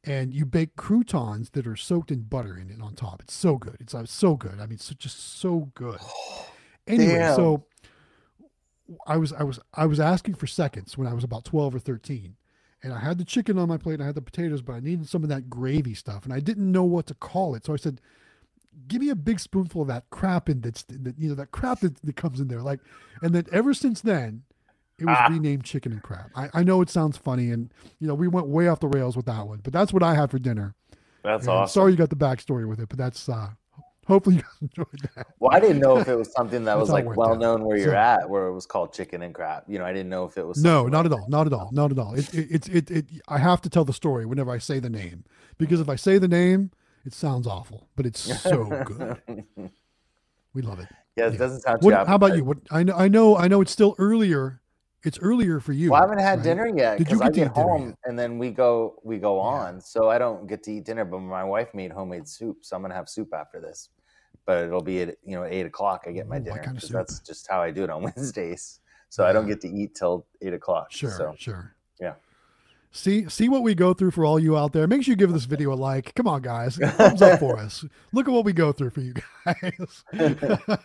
[0.04, 3.20] and you bake croutons that are soaked in butter in it on top.
[3.20, 3.76] It's so good.
[3.80, 4.54] It's uh, so good.
[4.60, 5.98] I mean, it's just so good.
[6.86, 7.34] Anyway, Damn.
[7.36, 7.66] so
[9.06, 11.78] I was I was I was asking for seconds when I was about twelve or
[11.78, 12.36] thirteen,
[12.82, 13.94] and I had the chicken on my plate.
[13.94, 16.40] And I had the potatoes, but I needed some of that gravy stuff, and I
[16.40, 17.66] didn't know what to call it.
[17.66, 18.00] So I said,
[18.86, 21.80] "Give me a big spoonful of that crap in that's that you know that crap
[21.80, 22.80] that, that comes in there." Like,
[23.22, 24.42] and then ever since then.
[25.00, 25.28] It was Ah.
[25.30, 26.28] renamed chicken and crab.
[26.34, 29.16] I, I know it sounds funny, and you know we went way off the rails
[29.16, 30.74] with that one, but that's what I had for dinner.
[31.22, 31.72] That's And awesome.
[31.72, 33.50] Sorry you got the backstory with it, but that's uh
[34.08, 35.28] hopefully you guys enjoyed that.
[35.38, 37.38] Well, I didn't know if it was something that was like well out.
[37.38, 39.62] known where you're So- at, where it was called chicken and crab.
[39.68, 40.60] You know, I didn't know if it was.
[40.64, 41.26] No, not at all.
[41.28, 41.70] Not at all.
[41.70, 42.14] Not at all.
[42.14, 44.90] It, it, it's it, it I have to tell the story whenever I say the
[44.90, 45.22] name.
[45.58, 46.72] Because if I say the name,
[47.08, 47.88] it sounds awful.
[47.96, 49.22] But it's so good.
[50.54, 50.88] We love it.
[51.16, 51.38] yeah, it Yeah.
[51.38, 51.86] doesn't sound too.
[51.86, 52.42] What, how about you?
[52.44, 54.60] What I know I know I know it's still earlier.
[55.04, 55.90] It's earlier for you.
[55.92, 56.44] Well, I haven't had right?
[56.44, 57.94] dinner yet Did you because I get to eat dinner home yet?
[58.06, 59.42] and then we go we go Yeah.
[59.42, 61.04] on, so I don't get to eat dinner.
[61.04, 63.90] But my wife made homemade soup, so I'm gonna have soup after this.
[64.46, 66.04] But it'll be at you know eight o'clock.
[66.08, 68.02] I get my Ooh, what dinner kind of that's just how I do it on
[68.16, 68.80] Wednesdays.
[69.10, 70.90] So I don't get to eat till eight o'clock.
[70.90, 71.74] Sure, So sure.
[72.00, 72.14] yeah.
[72.90, 74.86] See, see what we go through for all you out there.
[74.86, 76.14] Make sure you give this video a like.
[76.14, 77.84] Come on, guys, thumbs up for us.
[78.12, 79.14] Look at what we go through for you
[79.44, 80.04] guys.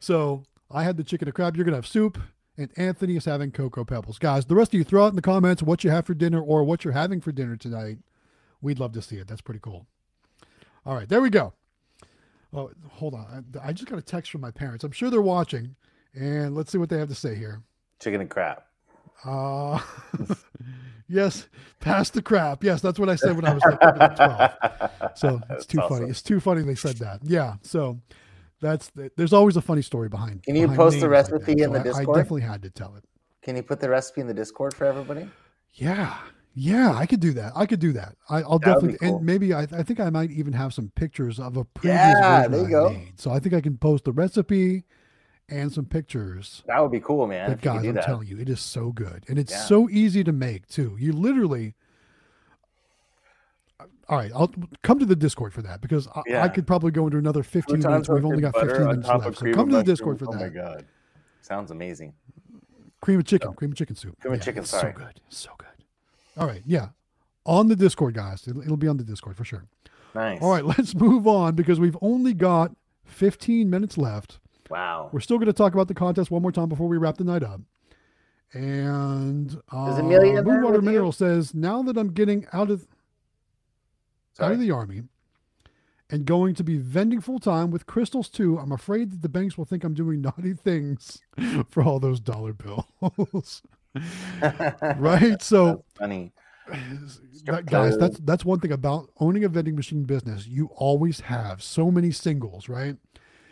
[0.00, 1.56] so I had the chicken and crab.
[1.56, 2.18] You're gonna have soup,
[2.56, 4.18] and Anthony is having cocoa pebbles.
[4.18, 6.40] Guys, the rest of you throw out in the comments what you have for dinner
[6.40, 7.98] or what you're having for dinner tonight.
[8.62, 9.26] We'd love to see it.
[9.26, 9.86] That's pretty cool.
[10.86, 11.54] All right, there we go.
[12.52, 13.44] Oh, hold on.
[13.62, 14.84] I, I just got a text from my parents.
[14.84, 15.74] I'm sure they're watching,
[16.14, 17.62] and let's see what they have to say here.
[17.98, 18.62] chicken and crab.
[19.24, 19.80] Uh,
[21.08, 21.48] yes,
[21.80, 22.64] pass the crap.
[22.64, 24.50] Yes, that's what I said when I was like, like 12.
[25.16, 25.96] So it's too awesome.
[25.98, 26.10] funny.
[26.10, 27.20] It's too funny they said that.
[27.22, 27.54] Yeah.
[27.62, 28.00] So
[28.60, 30.42] that's there's always a funny story behind.
[30.42, 31.64] Can you behind post the like recipe that.
[31.64, 33.04] in the I- I, definitely had to tell it.
[33.42, 35.26] Can you put the recipe in the Discord for everybody?
[35.74, 36.16] Yeah.
[36.54, 37.52] Yeah, I could do that.
[37.54, 38.16] I could do that.
[38.28, 39.16] I, I'll That would definitely, cool.
[39.18, 42.38] and maybe I, I think I might even have some pictures of a previous Yeah,
[42.48, 42.88] version there you I go.
[42.90, 43.12] made.
[43.20, 44.84] So I think I can post the recipe
[45.50, 46.62] and some pictures.
[46.66, 47.50] That would be cool, man.
[47.50, 48.04] But if you could guys, I'm that.
[48.04, 49.64] telling you, it is so good, and it's Yeah.
[49.64, 50.96] so easy to make too.
[50.98, 51.74] You literally.
[54.08, 56.42] All right, I'll come to the Discord for that because I, Yeah.
[56.42, 58.08] I could probably go into another 15 minutes.
[58.08, 59.82] We've only got 15 on minutes left, so come to the.
[59.84, 60.36] Discord for that.
[60.36, 60.84] Oh my god,
[61.42, 62.14] sounds amazing.
[63.00, 63.52] Cream of chicken, oh.
[63.52, 64.18] cream of chicken soup.
[64.20, 64.92] Cream of Yeah, chicken, sorry.
[64.92, 65.68] So good, so good.
[66.36, 66.88] All right, yeah,
[67.46, 68.46] on the Discord, guys.
[68.48, 69.64] It'll, it'll be on the Discord for sure.
[70.14, 70.42] Nice.
[70.42, 72.72] All right, let's move on because we've only got
[73.04, 74.40] 15 minutes left.
[74.70, 75.10] Wow.
[75.12, 77.24] We're still going to talk about the contest one more time before we wrap the
[77.24, 77.60] night up.
[78.52, 80.90] And uh, Is Emelia in Blue Water with you?
[80.90, 82.86] Mineral says, now that I'm getting out of
[84.38, 85.02] out of the army
[86.08, 89.58] and going to be vending full time with crystals too, I'm afraid that the banks
[89.58, 91.20] will think I'm doing naughty things
[91.68, 93.62] for all those dollar bills.
[94.96, 95.42] right?
[95.42, 96.32] So That's funny.
[97.44, 100.46] that, guys, that's that's one thing about owning a vending machine business.
[100.46, 102.96] You always have so many singles, right?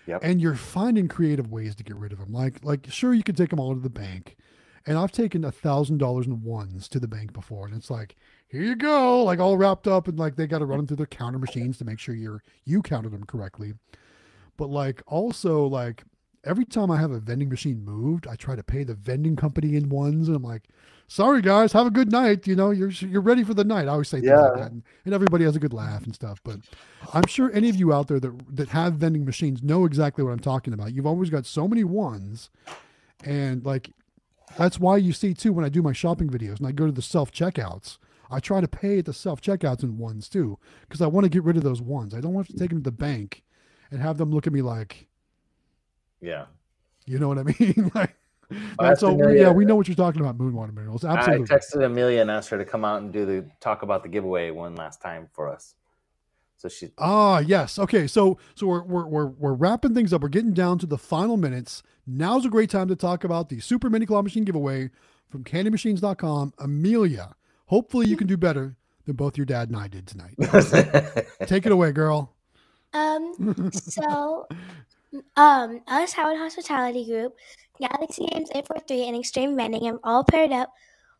[0.08, 0.24] Yep.
[0.24, 2.32] And you're finding creative ways to get rid of them.
[2.32, 4.36] Like like sure you can take them all to the bank,
[4.86, 8.16] And I've taken a thousand dollars in ones to the bank before, and it's like,
[8.48, 10.96] here you go, like all wrapped up, and like they got to run them through
[10.96, 13.74] their counter machines to make sure you're you counted them correctly.
[14.56, 16.04] But like also like
[16.44, 19.76] every time I have a vending machine moved, I try to pay the vending company
[19.76, 20.64] in ones, and I'm like,
[21.08, 22.46] sorry guys, have a good night.
[22.46, 23.86] You know, you're you're ready for the night.
[23.88, 24.40] I always say Yeah.
[24.40, 26.40] like that, and, and everybody has a good laugh and stuff.
[26.44, 26.60] But
[27.12, 30.30] I'm sure any of you out there that that have vending machines know exactly what
[30.32, 30.92] I'm talking about.
[30.94, 32.50] You've always got so many ones,
[33.24, 33.90] and like
[34.56, 36.92] that's why you see too when I do my shopping videos and I go to
[36.92, 37.98] the self checkouts.
[38.30, 41.30] I try to pay at the self checkouts in ones too because I want to
[41.30, 42.14] get rid of those ones.
[42.14, 43.42] I don't want to take them to the bank
[43.90, 45.07] and have them look at me like,
[46.20, 46.46] Yeah.
[47.06, 47.90] you know what I mean?
[47.94, 48.14] like
[48.78, 49.22] that's all.
[49.22, 50.38] asked Yeah, we know what you're talking about.
[50.38, 51.46] Moonwater minerals, absolutely.
[51.50, 54.08] I texted Emelia and asked her to come out and do the talk about the
[54.08, 55.74] giveaway one last time for us.
[56.56, 57.78] So she Ah, yes.
[57.78, 60.22] Okay, so so we're, we're we're we're wrapping things up.
[60.22, 61.82] We're getting down to the final minutes.
[62.06, 64.90] Now's a great time to talk about the Super Mini Claw Machine giveaway
[65.28, 66.54] from CandyMachines.com.
[66.58, 67.34] Emelia,
[67.66, 70.34] hopefully you can do better than both your dad and I did tonight.
[71.46, 72.34] Take it away, girl.
[72.94, 74.48] Um, so,
[75.36, 77.34] um, us Howard Hospitality Group,
[77.80, 80.72] Galaxy Games 843, and Xtreme Vending have all paired up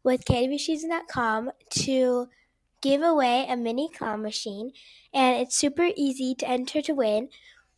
[0.05, 2.29] with CandyMachines.com to
[2.81, 4.73] give away a mini claw machine,
[5.13, 7.29] and it's super easy to enter to win.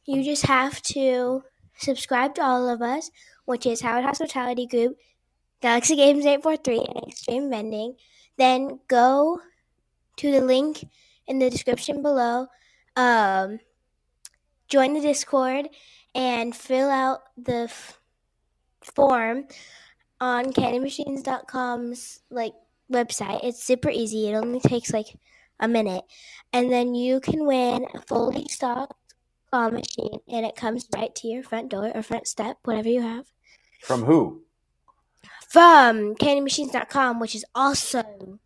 [0.04, 1.42] You just have to
[1.76, 3.10] subscribe to all of us,
[3.44, 4.96] which is Howard Hospitality Group,
[5.60, 7.94] Galaxy Games 843, and Xtreme Vending.
[8.36, 9.40] Then go
[10.16, 10.86] to the link
[11.26, 12.48] in the description below.
[12.96, 13.60] Um,
[14.68, 15.68] join the Discord
[16.14, 18.00] and fill out the f-
[18.82, 19.44] form
[20.20, 22.52] on candymachines.com's like
[22.92, 23.40] website.
[23.42, 24.28] It's super easy.
[24.28, 25.16] It only takes like
[25.58, 26.04] a minute,
[26.52, 28.94] and then you can win a fully stocked
[29.50, 33.02] claw machine, and it comes right to your front door or front step, whatever you
[33.02, 33.26] have,
[33.82, 34.42] from who?
[35.50, 38.38] from candymachines.com, which is also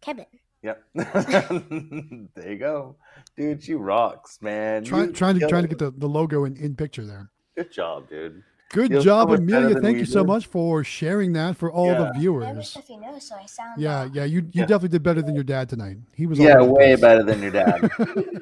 [0.00, 0.26] Kevin.
[0.62, 0.82] Yep.
[0.94, 2.96] there you go.
[3.36, 4.84] Dude, she rocks, man.
[4.84, 7.30] Try, You trying to kill trying to get the, the logo in, in picture there.
[7.56, 8.42] Good job, dude.
[8.70, 9.74] Good You're so job, Emelia.
[9.82, 11.98] Thank we you so much for sharing that for all the Yeah.
[12.04, 12.68] Never viewers.
[12.70, 14.62] stuff you know, so I sound Yeah, all- yeah, you you Yeah.
[14.66, 15.98] definitely did better than your dad tonight.
[16.14, 17.00] He was Yeah, all over the way place.
[17.00, 17.90] better than your dad.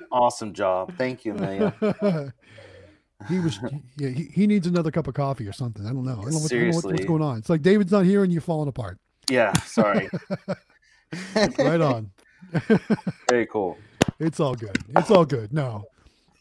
[0.12, 0.92] awesome job.
[0.96, 2.32] Thank you, Emelia.
[3.28, 3.58] he was
[3.96, 5.84] yeah, he, he needs another cup of coffee or something.
[5.84, 6.12] I don't know.
[6.12, 7.38] I don't know, what, I don't know what- what's going on.
[7.38, 8.98] It's like David's not here and you're falling apart.
[9.28, 10.08] Yeah, sorry.
[11.58, 12.10] Right on.
[13.28, 13.78] Very cool.
[14.18, 14.78] It's all good.
[14.96, 15.52] It's all good.
[15.52, 15.84] No.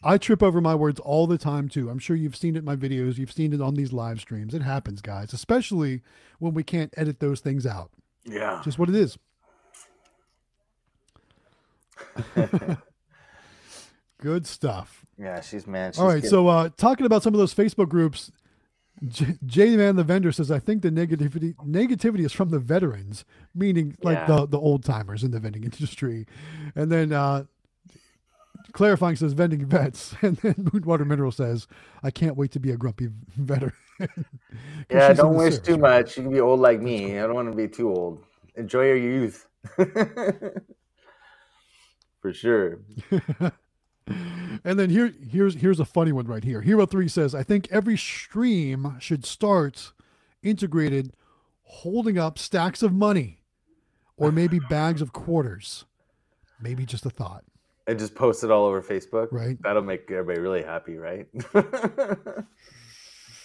[0.02, 1.90] I trip over my words all the time too.
[1.90, 3.18] I'm sure you've seen it in my videos.
[3.18, 4.54] You've seen it on these live streams.
[4.54, 6.02] It happens, guys, especially
[6.38, 7.90] when we can't edit those things out.
[8.24, 8.62] Yeah.
[8.64, 9.18] Just what it is.
[14.18, 15.04] Good stuff.
[15.18, 15.92] Yeah, she's man.
[15.92, 16.24] She's All right.
[16.24, 18.30] So, uh, talking about some of those Facebook groups,
[19.08, 23.24] J- J Man the vendor says, I think the negativity negativity is from the veterans,
[23.54, 24.26] meaning like Yeah.
[24.26, 26.26] the the old timers in the vending industry,
[26.74, 27.44] and then uh,
[28.72, 31.66] clarifying says vending vets, and then Moonwater Mineral says,
[32.02, 33.72] I can't wait to be a grumpy veteran."
[34.90, 36.00] yeah, don't wish too right?
[36.04, 36.16] much.
[36.16, 37.18] You can be old like me.
[37.18, 38.22] I don't want to be too old.
[38.56, 39.46] Enjoy your youth.
[42.20, 42.80] For sure.
[44.64, 46.60] And then here here's here's a funny one right here.
[46.62, 49.92] Hero 3 says, I think every stream should start
[50.42, 51.12] integrated
[51.62, 53.38] holding up stacks of money
[54.16, 55.84] or maybe bags of quarters.
[56.60, 57.44] Maybe just a thought,
[57.86, 59.28] And just post it all over Facebook.
[59.30, 59.56] right?
[59.62, 61.26] That'll make everybody really happy, right?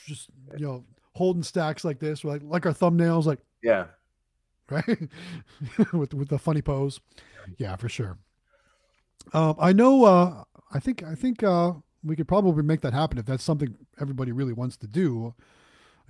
[0.06, 3.86] Just you know, holding stacks like this, like like our thumbnails, like yeah.
[4.70, 4.86] right
[5.94, 7.00] with with the funny pose.
[7.58, 8.18] Yeah, for sure.
[9.34, 10.04] Um, I know.
[10.04, 10.44] Uh,
[10.76, 11.04] I think.
[11.04, 11.74] I think uh,
[12.04, 15.34] we could probably make that happen if that's something everybody really wants to do.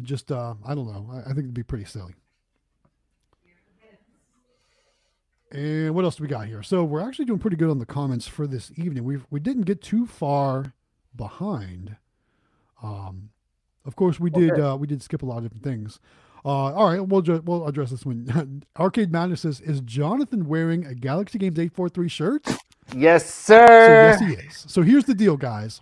[0.01, 1.09] Just, uh, I don't know.
[1.13, 2.15] I, I think it'd be pretty silly.
[5.51, 6.63] And what else do we got here?
[6.63, 9.03] So we're actually doing pretty good on the comments for this evening.
[9.03, 10.73] We we didn't get too far
[11.15, 11.95] behind.
[12.83, 13.29] Um,
[13.85, 14.51] of course, we did.
[14.51, 14.61] Okay.
[14.61, 15.99] Uh, we did skip a lot of different things.
[16.43, 18.63] Uh, all right, we'll ju- we'll address this one.
[18.79, 22.45] Arcade Madness says, "Is Jonathan wearing a Galaxy Games eight four three shirt?"
[22.93, 23.25] Yes,
[23.85, 24.03] So sir.
[24.03, 24.65] yes, he is.
[24.67, 25.81] So here's the deal, guys.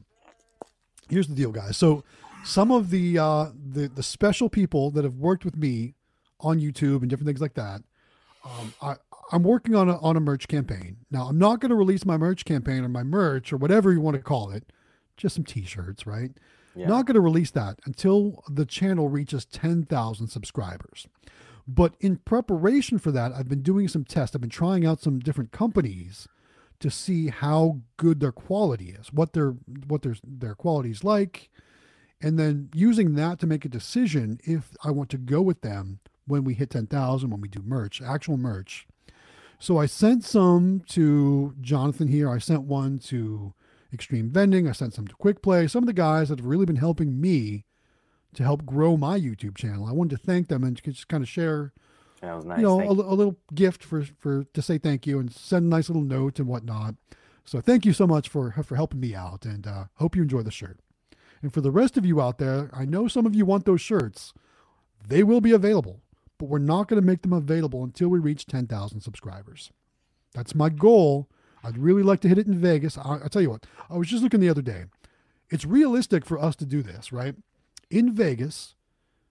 [1.10, 1.78] Here's the deal, guys.
[1.78, 2.04] So
[2.43, 5.95] some of the uh, the the special people that have worked with me
[6.39, 7.82] on YouTube and different things like that,
[8.45, 8.95] um, I
[9.32, 10.97] I'm working on a on a merch campaign.
[11.12, 14.01] Now I'm not going to release my merch campaign or my merch or whatever you
[14.01, 14.72] want to call it,
[15.18, 16.32] just some T-shirts, right?
[16.76, 16.88] Yeah.
[16.88, 21.08] Not going to release that until the channel reaches 10,000 subscribers.
[21.68, 24.36] But in preparation for that, I've been doing some tests.
[24.36, 26.28] I've been trying out some different companies
[26.84, 29.55] to see how good their quality is, what their
[29.88, 31.49] what their their quality is like,
[32.21, 35.99] and then using that to make a decision if I want to go with them
[36.25, 38.88] when we hit 10,000 when we do merch, actual merch.
[39.59, 42.29] So I sent some to Jonathan here.
[42.29, 43.53] I sent one to
[43.95, 44.67] Xtreme Vending.
[44.67, 45.67] I sent some to Quick Play.
[45.67, 47.65] Some of the guys that have really been helping me
[48.34, 49.86] to help grow my YouTube channel.
[49.86, 51.71] I wanted to thank them and just kind of share,
[52.24, 52.57] That was nice.
[52.59, 55.69] you know, a, a little gift for for to say thank you and send a
[55.69, 56.95] nice little note and whatnot.
[57.43, 60.41] So thank you so much for for helping me out, and uh, hope you enjoy
[60.41, 60.80] the shirt.
[61.41, 63.82] And for the rest of you out there, I know some of you want those
[63.82, 64.34] shirts.
[65.05, 65.99] They will be available,
[66.38, 69.69] but we're not going to make them available until we reach 10,000 subscribers.
[70.34, 71.28] That's my goal.
[71.61, 72.97] I'd really like to hit it in Vegas.
[72.97, 74.86] I, I'll tell you what, I was just looking the other day.
[75.49, 77.36] It's realistic for us to do this, right?
[77.89, 78.76] In Vegas,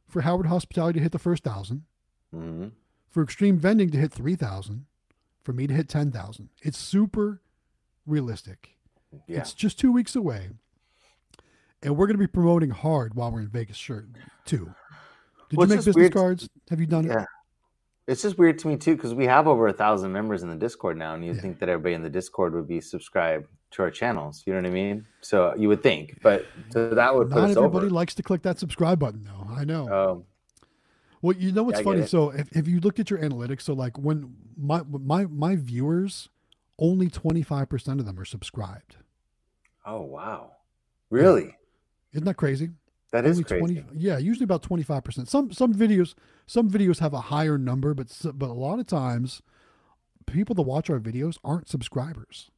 [0.07, 1.85] for Howard Hospitality to hit the first thousand,
[2.31, 2.69] hmm
[3.13, 4.87] for Xtreme Vending to hit 3,000,
[5.45, 6.49] for me to hit 10,000.
[6.63, 7.43] It's super
[8.07, 8.71] realistic.
[9.27, 9.39] Yeah.
[9.41, 10.49] It's just two weeks away.
[11.83, 14.07] And we're going to be promoting hard while we're in Vegas, sure,
[14.47, 14.73] too.
[15.51, 16.49] Did Well, you make business weird- cards?
[16.71, 17.09] Have you done it?
[17.11, 17.27] Yeah.
[18.09, 20.57] It's just weird to me too because we have over a thousand members in the
[20.57, 21.43] Discord now, and you'd Yeah.
[21.43, 24.43] think that everybody in the Discord would be subscribed to our channels.
[24.45, 25.07] You know what I mean?
[25.21, 27.91] So you would think, but so that would put Not everybody over.
[27.91, 29.47] likes to click that subscribe button, though.
[29.55, 29.89] I know.
[30.13, 30.25] Um,
[31.23, 32.07] well, you know what's get funny?
[32.07, 36.29] So if, if you looked at your analytics, so like when my my my viewers,
[36.79, 38.97] only 25% of them are subscribed.
[39.87, 40.57] oh wow,
[41.11, 41.57] really?
[42.13, 42.71] Isn't that crazy?
[43.13, 43.81] That is Only crazy.
[43.83, 46.15] 20 yeah usually about 25% some some videos
[46.47, 49.43] some videos have a higher number but but a lot of times
[50.27, 52.51] people that watch our videos aren't subscribers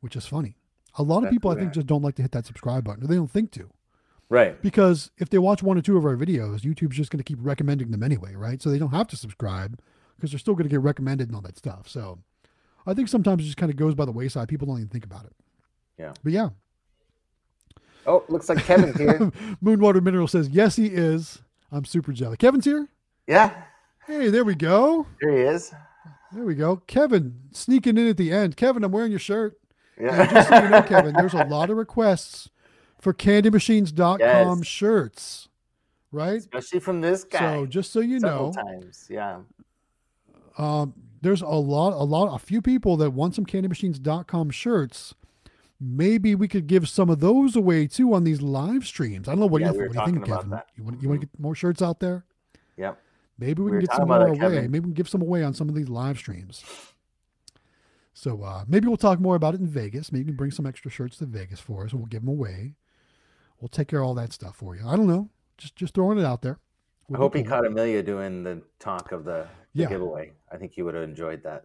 [0.00, 0.56] which is funny
[0.98, 3.04] a lot of That's people i think just don't like to hit that subscribe button
[3.04, 3.68] or they don't think to
[4.28, 4.60] Right.
[4.60, 7.38] because if they watch one or two of our videos youtube's just going to keep
[7.40, 9.78] recommending them anyway right so they don't have to subscribe
[10.16, 12.18] because they're still going to get recommended and all that stuff so
[12.86, 15.04] i think sometimes it just kind of goes by the wayside people don't even think
[15.04, 15.32] about it
[15.98, 16.12] Yeah.
[16.24, 16.48] but yeah
[18.08, 19.18] Oh, looks like Kevin's here.
[19.64, 22.88] moonwater mineral says yes he is i'm super jelly kevin's here
[23.28, 23.62] yeah,
[24.06, 25.04] Hey, there we go.
[25.20, 25.74] here he is.
[26.30, 26.76] There we go.
[26.86, 28.56] Kevin sneaking in at the end.
[28.56, 29.58] Kevin, I'm wearing your shirt.
[29.96, 30.26] And Yeah.
[30.32, 32.48] just so you know, Kevin, there's a lot of requests
[33.00, 34.18] for candymachines.com
[34.58, 34.66] Yes.
[34.66, 35.48] shirts,
[36.12, 36.38] right?
[36.38, 37.38] Especially from this guy.
[37.60, 39.06] So just so you several know, times.
[39.10, 39.40] Yeah.
[40.58, 45.14] um, there's a lot, a lot, a few people that want some candymachines.com shirts.
[45.80, 49.28] Maybe we could give some of those away too on these live streams.
[49.28, 50.50] I don't know what Yeah, do you, we what you think, Kevin?
[50.50, 50.66] that.
[50.76, 52.24] You want, you want to get more shirts out there?
[52.76, 52.98] Yep.
[53.38, 54.38] Maybe we We can get some more away.
[54.38, 54.70] Kevin.
[54.70, 56.64] Maybe we can give some away on some of these live streams.
[58.14, 60.10] So uh, maybe we'll talk more about it in Vegas.
[60.10, 62.30] Maybe we can bring some extra shirts to Vegas for us, and we'll give them
[62.30, 62.72] away.
[63.60, 64.82] We'll take care of all that stuff for you.
[64.86, 65.28] I don't know,
[65.58, 66.58] just just throwing it out there.
[67.08, 69.88] I Would be hope he caught Emelia doing the talk of the, the Yeah.
[69.88, 70.32] giveaway.
[70.50, 71.64] I think he would have enjoyed that,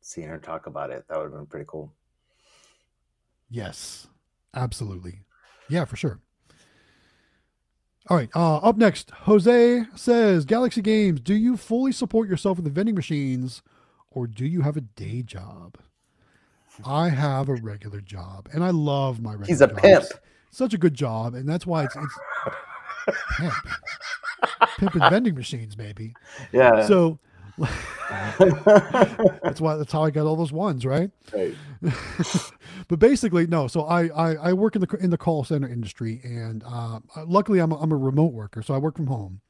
[0.00, 1.04] seeing her talk about it.
[1.08, 1.92] That would have been pretty cool.
[3.50, 4.06] Yes,
[4.54, 5.20] absolutely.
[5.68, 6.20] Yeah, for sure.
[8.08, 8.30] All right.
[8.34, 12.94] Uh, up next, Jose says, Galaxy Games, do you fully support yourself with the vending
[12.94, 13.62] machines
[14.10, 15.76] or do you have a day job?
[16.86, 19.76] I have a regular job and I love my regular He's a job.
[19.78, 20.04] pimp.
[20.50, 21.34] Such a good job.
[21.34, 22.14] And that's why it's, it's
[23.38, 23.54] pimp.
[24.78, 26.14] Pimping vending machines, maybe.
[26.52, 26.86] Yeah.
[26.86, 27.18] So
[28.38, 31.10] that's why, that's how I got all those ones, right?
[31.32, 31.54] Right.
[32.88, 33.66] but basically, no.
[33.66, 37.58] So I, I I work in the in the call center industry, and uh, luckily
[37.58, 39.40] I'm a, I'm a remote worker, so I work from home.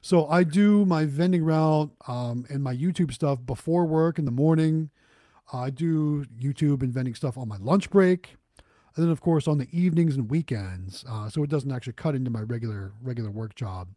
[0.00, 4.30] So I do my vending route um, and my YouTube stuff before work in the
[4.30, 4.90] morning.
[5.52, 8.36] I do YouTube and vending stuff on my lunch break,
[8.96, 11.04] and then of course on the evenings and weekends.
[11.08, 13.88] Uh, so it doesn't actually cut into my regular regular work job.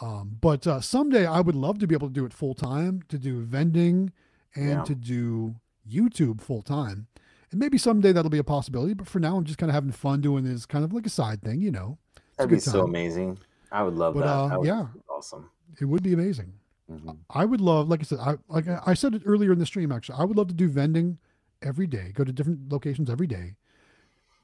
[0.00, 3.02] Um, but uh, someday I would love to be able to do it full time,
[3.08, 4.12] to do vending
[4.54, 4.82] and Yeah.
[4.84, 5.54] to do
[5.88, 7.06] YouTube full time.
[7.50, 8.94] And maybe someday that'll be a possibility.
[8.94, 11.10] But for now, I'm just kind of having fun doing this kind of like a
[11.10, 11.98] side thing, you know.
[12.36, 13.38] That'd be good so amazing.
[13.70, 14.26] I would love But, that.
[14.28, 14.86] uh, That would yeah.
[15.08, 15.50] awesome.
[15.80, 16.54] It would be amazing.
[16.90, 17.16] Mhm.
[17.30, 19.90] I would love, like I said, I like I said it earlier in the stream.
[19.92, 21.18] Actually, I would love to do vending
[21.62, 22.10] every day.
[22.12, 23.54] Go to different locations every day,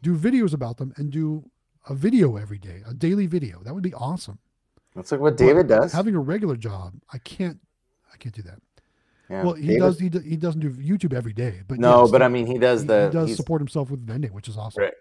[0.02, 1.44] do videos about them, and do
[1.88, 3.62] a video every day, a daily video.
[3.62, 4.38] That would be awesome.
[4.94, 5.92] That's like what David But does.
[5.92, 7.58] Having a regular job, I can't.
[8.12, 8.60] I can't do that.
[9.28, 9.44] Yeah.
[9.44, 9.98] Well, he David- does.
[10.00, 12.58] He, do, he doesn't do YouTube every day, but No, yes, but I mean, he
[12.58, 13.06] does he, the.
[13.06, 14.82] he does support himself with vending, which is awesome.
[14.82, 14.94] Right.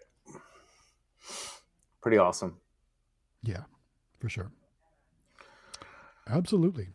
[2.02, 2.58] pretty awesome.
[3.43, 3.64] Yeah,
[4.20, 4.52] for sure.
[6.28, 6.89] Absolutely.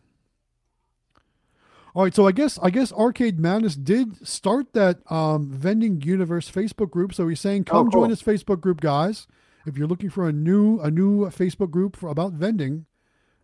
[1.95, 6.51] All right, so I guess I guess Arcade Madness did start that um, vending universe
[6.51, 7.13] Facebook group.
[7.13, 8.01] So he's saying, come Oh, cool.
[8.01, 9.27] join this Facebook group, guys.
[9.65, 12.85] If you're looking for a new a new Facebook group for about vending,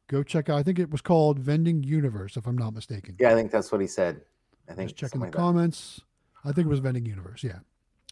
[0.08, 0.58] go check out.
[0.60, 3.16] I think it was called Vending Universe, if I'm not mistaken.
[3.20, 4.22] Yeah, I think that's what he said.
[4.70, 5.38] I think Just checking the like that.
[5.40, 6.02] comments.
[6.44, 7.44] I think it was Vending Universe.
[7.46, 7.60] Yeah,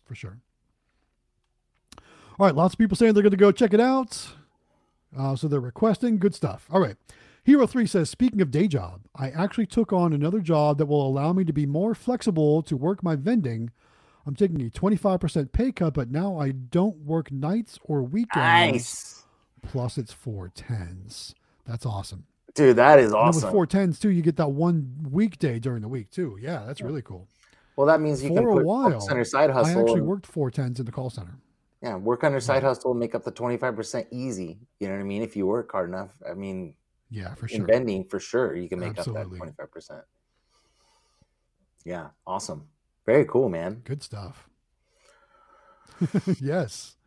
[0.05, 0.37] for sure.
[1.97, 4.29] All right, lots of people saying they're going to go check it out.
[5.17, 6.65] Uh, so they're requesting good stuff.
[6.71, 6.95] All right.
[7.49, 11.03] Hero 3 says, speaking of day job, I actually took on another job that will
[11.07, 13.71] allow me to be more flexible to work my vending.
[14.27, 18.35] I'm taking a 25% pay cut, but now I don't work nights or weekends.
[18.35, 19.23] Nice.
[19.63, 21.33] Plus, it's four tens.
[21.65, 22.25] That's awesome.
[22.53, 23.41] Dude, that is And awesome.
[23.41, 26.37] with four tens too, you get that one weekday during the week too.
[26.39, 27.27] Yeah, that's really cool.
[27.77, 30.27] well, that means you can For a put while, your side I actually and- worked
[30.27, 31.33] four tens in the call center.
[31.81, 34.59] Yeah, work on your side hustle and make up the 25% easy.
[34.79, 35.23] You know what I mean?
[35.23, 36.11] If you work hard enough.
[36.29, 36.75] I mean,
[37.09, 37.55] Yeah, for sure.
[37.55, 37.67] in sure.
[37.67, 39.39] vending, for sure, you can make Absolutely.
[39.39, 40.01] up that 25%.
[41.85, 42.67] Yeah, awesome.
[43.05, 43.81] Very cool, man.
[43.83, 44.47] Good stuff.
[46.39, 46.97] yes.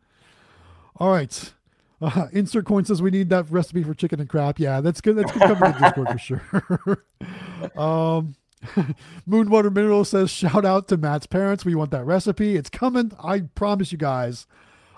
[0.97, 1.53] All right.
[2.01, 4.59] Uh, insert coin says we need that recipe for chicken and crap.
[4.59, 5.15] Yeah, that's good.
[5.15, 7.77] That's good coming to Discord for sure.
[7.81, 8.35] um,
[9.29, 11.63] Moonwater Mineral says shout out to Matt's parents.
[11.63, 12.57] We want that recipe.
[12.57, 13.13] It's coming.
[13.23, 14.47] I promise you guys.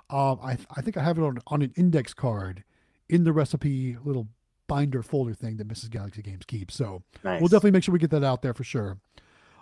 [0.10, 2.64] Um, I I think I have it on on an index card
[3.08, 4.28] in the recipe little
[4.68, 5.90] binder folder thing that Mrs.
[5.90, 6.76] Galaxy Games keeps.
[6.76, 7.42] So Nice.
[7.42, 8.98] we'll definitely make sure we get that out there for sure.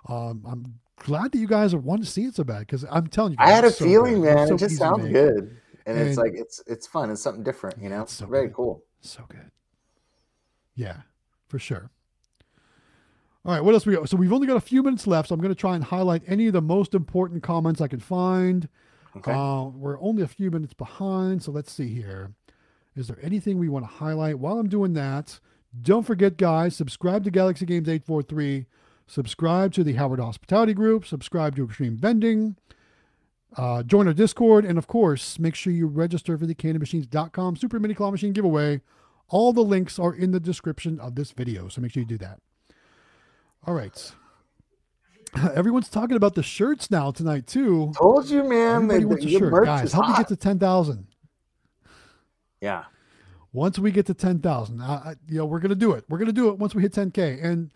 [0.10, 3.34] Um, I'm glad that you guys want to see it so bad because I'm telling
[3.34, 4.36] you, I had a so feeling, good.
[4.36, 4.48] Man.
[4.48, 5.58] so it just sounds good.
[5.86, 7.10] And, it's like it's it's fun.
[7.10, 8.04] It's something different, you know?
[8.04, 8.56] It's so Very good.
[8.56, 8.84] cool.
[9.02, 9.52] So good.
[10.76, 10.98] Yeah,
[11.48, 11.90] for sure.
[13.46, 14.08] All right, what else we got?
[14.08, 16.24] So we've only got a few minutes left, so I'm going to try and highlight
[16.26, 18.70] any of the most important comments I can find.
[19.18, 19.34] Okay.
[19.34, 22.32] Uh, we're only a few minutes behind, so let's see here.
[22.96, 24.40] Is there anything we want to highlight?
[24.40, 25.40] While I'm doing that,
[25.82, 28.68] don't forget, guys, subscribe to Galaxy Games 843,
[29.08, 32.56] subscribe to the Howard Hospitality Group, subscribe to Xtreme Vending,
[33.58, 37.80] uh, join our Discord, and of course, make sure you register for the CandyMachines.com Super
[37.80, 38.82] Mini Claw Machine giveaway.
[39.30, 42.18] All the links are in the description of this video, so make sure you do
[42.20, 42.40] that.
[43.66, 44.12] All right.
[45.56, 47.92] Everyone's talking about the shirts now tonight too.
[47.98, 48.84] Told you, man.
[48.92, 49.94] Everybody the- wants a shirt, guys.
[49.94, 51.08] Help me get to ten thousand.
[52.64, 52.86] Yeah.
[53.52, 56.06] Once we get to ten thousand, uh, you know, we're gonna do it.
[56.10, 57.38] We're gonna do it once we hit ten k.
[57.42, 57.70] And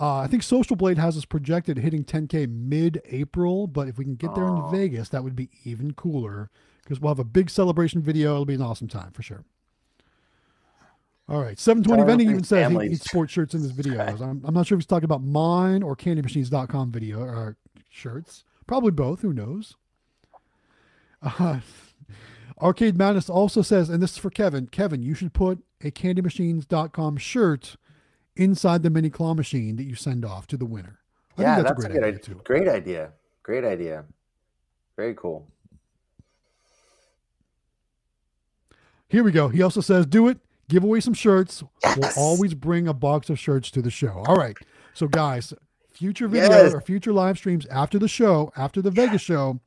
[0.00, 3.66] uh, I think Social Blade has us projected hitting ten k mid-April.
[3.66, 4.64] But if we can get there Oh.
[4.66, 6.50] in Vegas, that would be even cooler
[6.82, 8.32] because we'll have a big celebration video.
[8.32, 9.44] It'll be an awesome time for sure.
[11.28, 14.22] All right, seven twenty Tell vending even says he eats sports shirts in his videos.
[14.22, 17.56] I'm, I'm not sure if he's talking about mine or CandyMachines.com video or
[17.90, 18.44] shirts.
[18.66, 19.20] Probably both.
[19.20, 19.76] Who knows?
[21.22, 21.60] Uh,
[22.60, 24.66] Arcade Madness also says, and this is for Kevin.
[24.66, 27.76] Kevin, you should put a CandyMachines.com shirt
[28.36, 30.98] inside the mini claw machine that you send off to the winner.
[31.36, 32.18] I yeah, think that's, a, good idea.
[32.18, 32.40] too.
[32.44, 33.12] Great idea.
[33.42, 34.04] Great idea.
[34.96, 35.46] Very cool.
[39.08, 39.48] Here we go.
[39.48, 40.38] He also says, do it.
[40.68, 41.62] Give away some shirts.
[41.82, 41.96] Yes.
[41.96, 44.22] We'll always bring a box of shirts to the show.
[44.26, 44.56] All right.
[44.92, 45.54] So, guys,
[45.92, 46.74] future video Yes.
[46.74, 49.60] or future live streams after the show, after the Vegas show,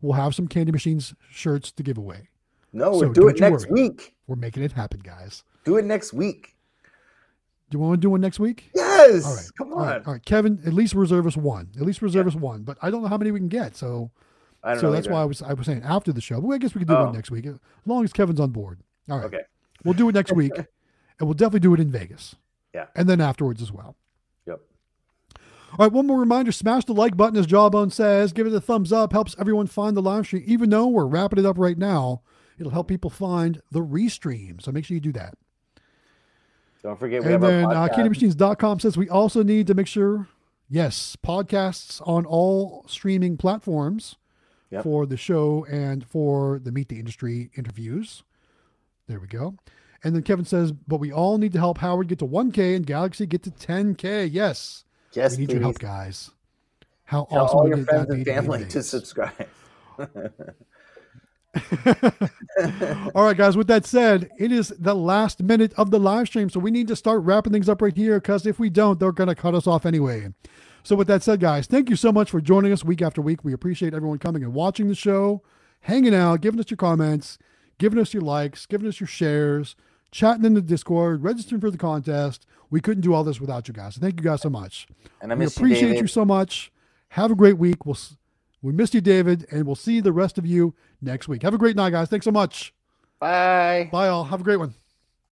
[0.00, 2.28] we'll have some Candy Machines shirts to give away.
[2.72, 3.82] No, So we'll do it next worry.
[3.82, 4.14] week.
[4.26, 5.44] We're making it happen, guys.
[5.64, 6.54] Do it next week.
[7.70, 8.70] Do you want to do one next week?
[8.74, 9.24] Yes.
[9.26, 9.44] All right.
[9.58, 9.86] Come on.
[9.86, 10.06] right.
[10.06, 10.24] All right.
[10.24, 11.68] Kevin, at least reserve us one.
[11.76, 12.62] At least reserve us one.
[12.62, 13.76] But I don't know how many we can get.
[13.76, 14.10] So
[14.62, 14.92] I don't so know.
[14.92, 15.14] that's either.
[15.14, 16.40] why I was I was saying after the show.
[16.40, 17.04] But I guess we could do Oh.
[17.06, 17.46] one next week.
[17.46, 17.56] As
[17.86, 18.80] long as Kevin's on board.
[19.10, 19.26] All right.
[19.26, 19.42] Okay.
[19.84, 20.52] We'll do it next week.
[20.56, 20.66] and
[21.20, 22.36] we'll definitely do it in Vegas.
[22.74, 22.86] Yeah.
[22.96, 23.96] And then afterwards as well.
[24.46, 24.60] Yep.
[25.78, 28.32] All right, one more reminder smash the like button, as Jawbone says.
[28.32, 29.12] Give it a thumbs up.
[29.12, 30.42] Helps everyone find the live stream.
[30.46, 32.22] Even though we're wrapping it up right now,
[32.58, 34.62] it'll help people find the restream.
[34.62, 35.34] So make sure you do that.
[36.82, 38.80] Don't forget we And have then uh, podcast.
[38.82, 40.28] Says we also need to make sure,
[40.68, 44.16] yes, podcasts on all streaming platforms
[44.70, 44.82] Yep.
[44.82, 48.22] for the show and for the Meet the Industry interviews.
[49.06, 49.54] There we go.
[50.04, 52.86] And then Kevin says, but we all need to help Howard get to 1K and
[52.86, 54.28] Galaxy get to 10K.
[54.30, 54.84] Yes.
[55.14, 56.30] yes, we need your help, guys.
[57.04, 59.48] How Tell awesome all your friends and be to be family to subscribe.
[63.14, 63.56] All right, guys.
[63.56, 66.88] With that said, it is the last minute of the live stream, so we need
[66.88, 69.54] to start wrapping things up right here because if we don't, they're going to cut
[69.54, 70.32] us off anyway.
[70.82, 73.44] So, with that said, guys, thank you so much for joining us week after week.
[73.44, 75.42] We appreciate everyone coming and watching the show,
[75.82, 77.38] hanging out, giving us your comments,
[77.78, 79.76] giving us your likes, giving us your shares,
[80.10, 82.46] chatting in the Discord, registering for the contest.
[82.70, 83.96] We couldn't do all this without you guys.
[83.96, 84.86] So, thank you guys so much.
[85.20, 86.00] And I we you, appreciate David.
[86.02, 86.72] you so much.
[87.10, 87.84] Have a great week.
[87.84, 87.98] We'll
[88.60, 91.42] we missed you, David, and we'll see the rest of you next week.
[91.42, 92.08] Have a great night, guys.
[92.08, 92.72] Thanks so much.
[93.20, 93.88] Bye.
[93.90, 94.24] Bye, all.
[94.24, 94.74] Have a great one.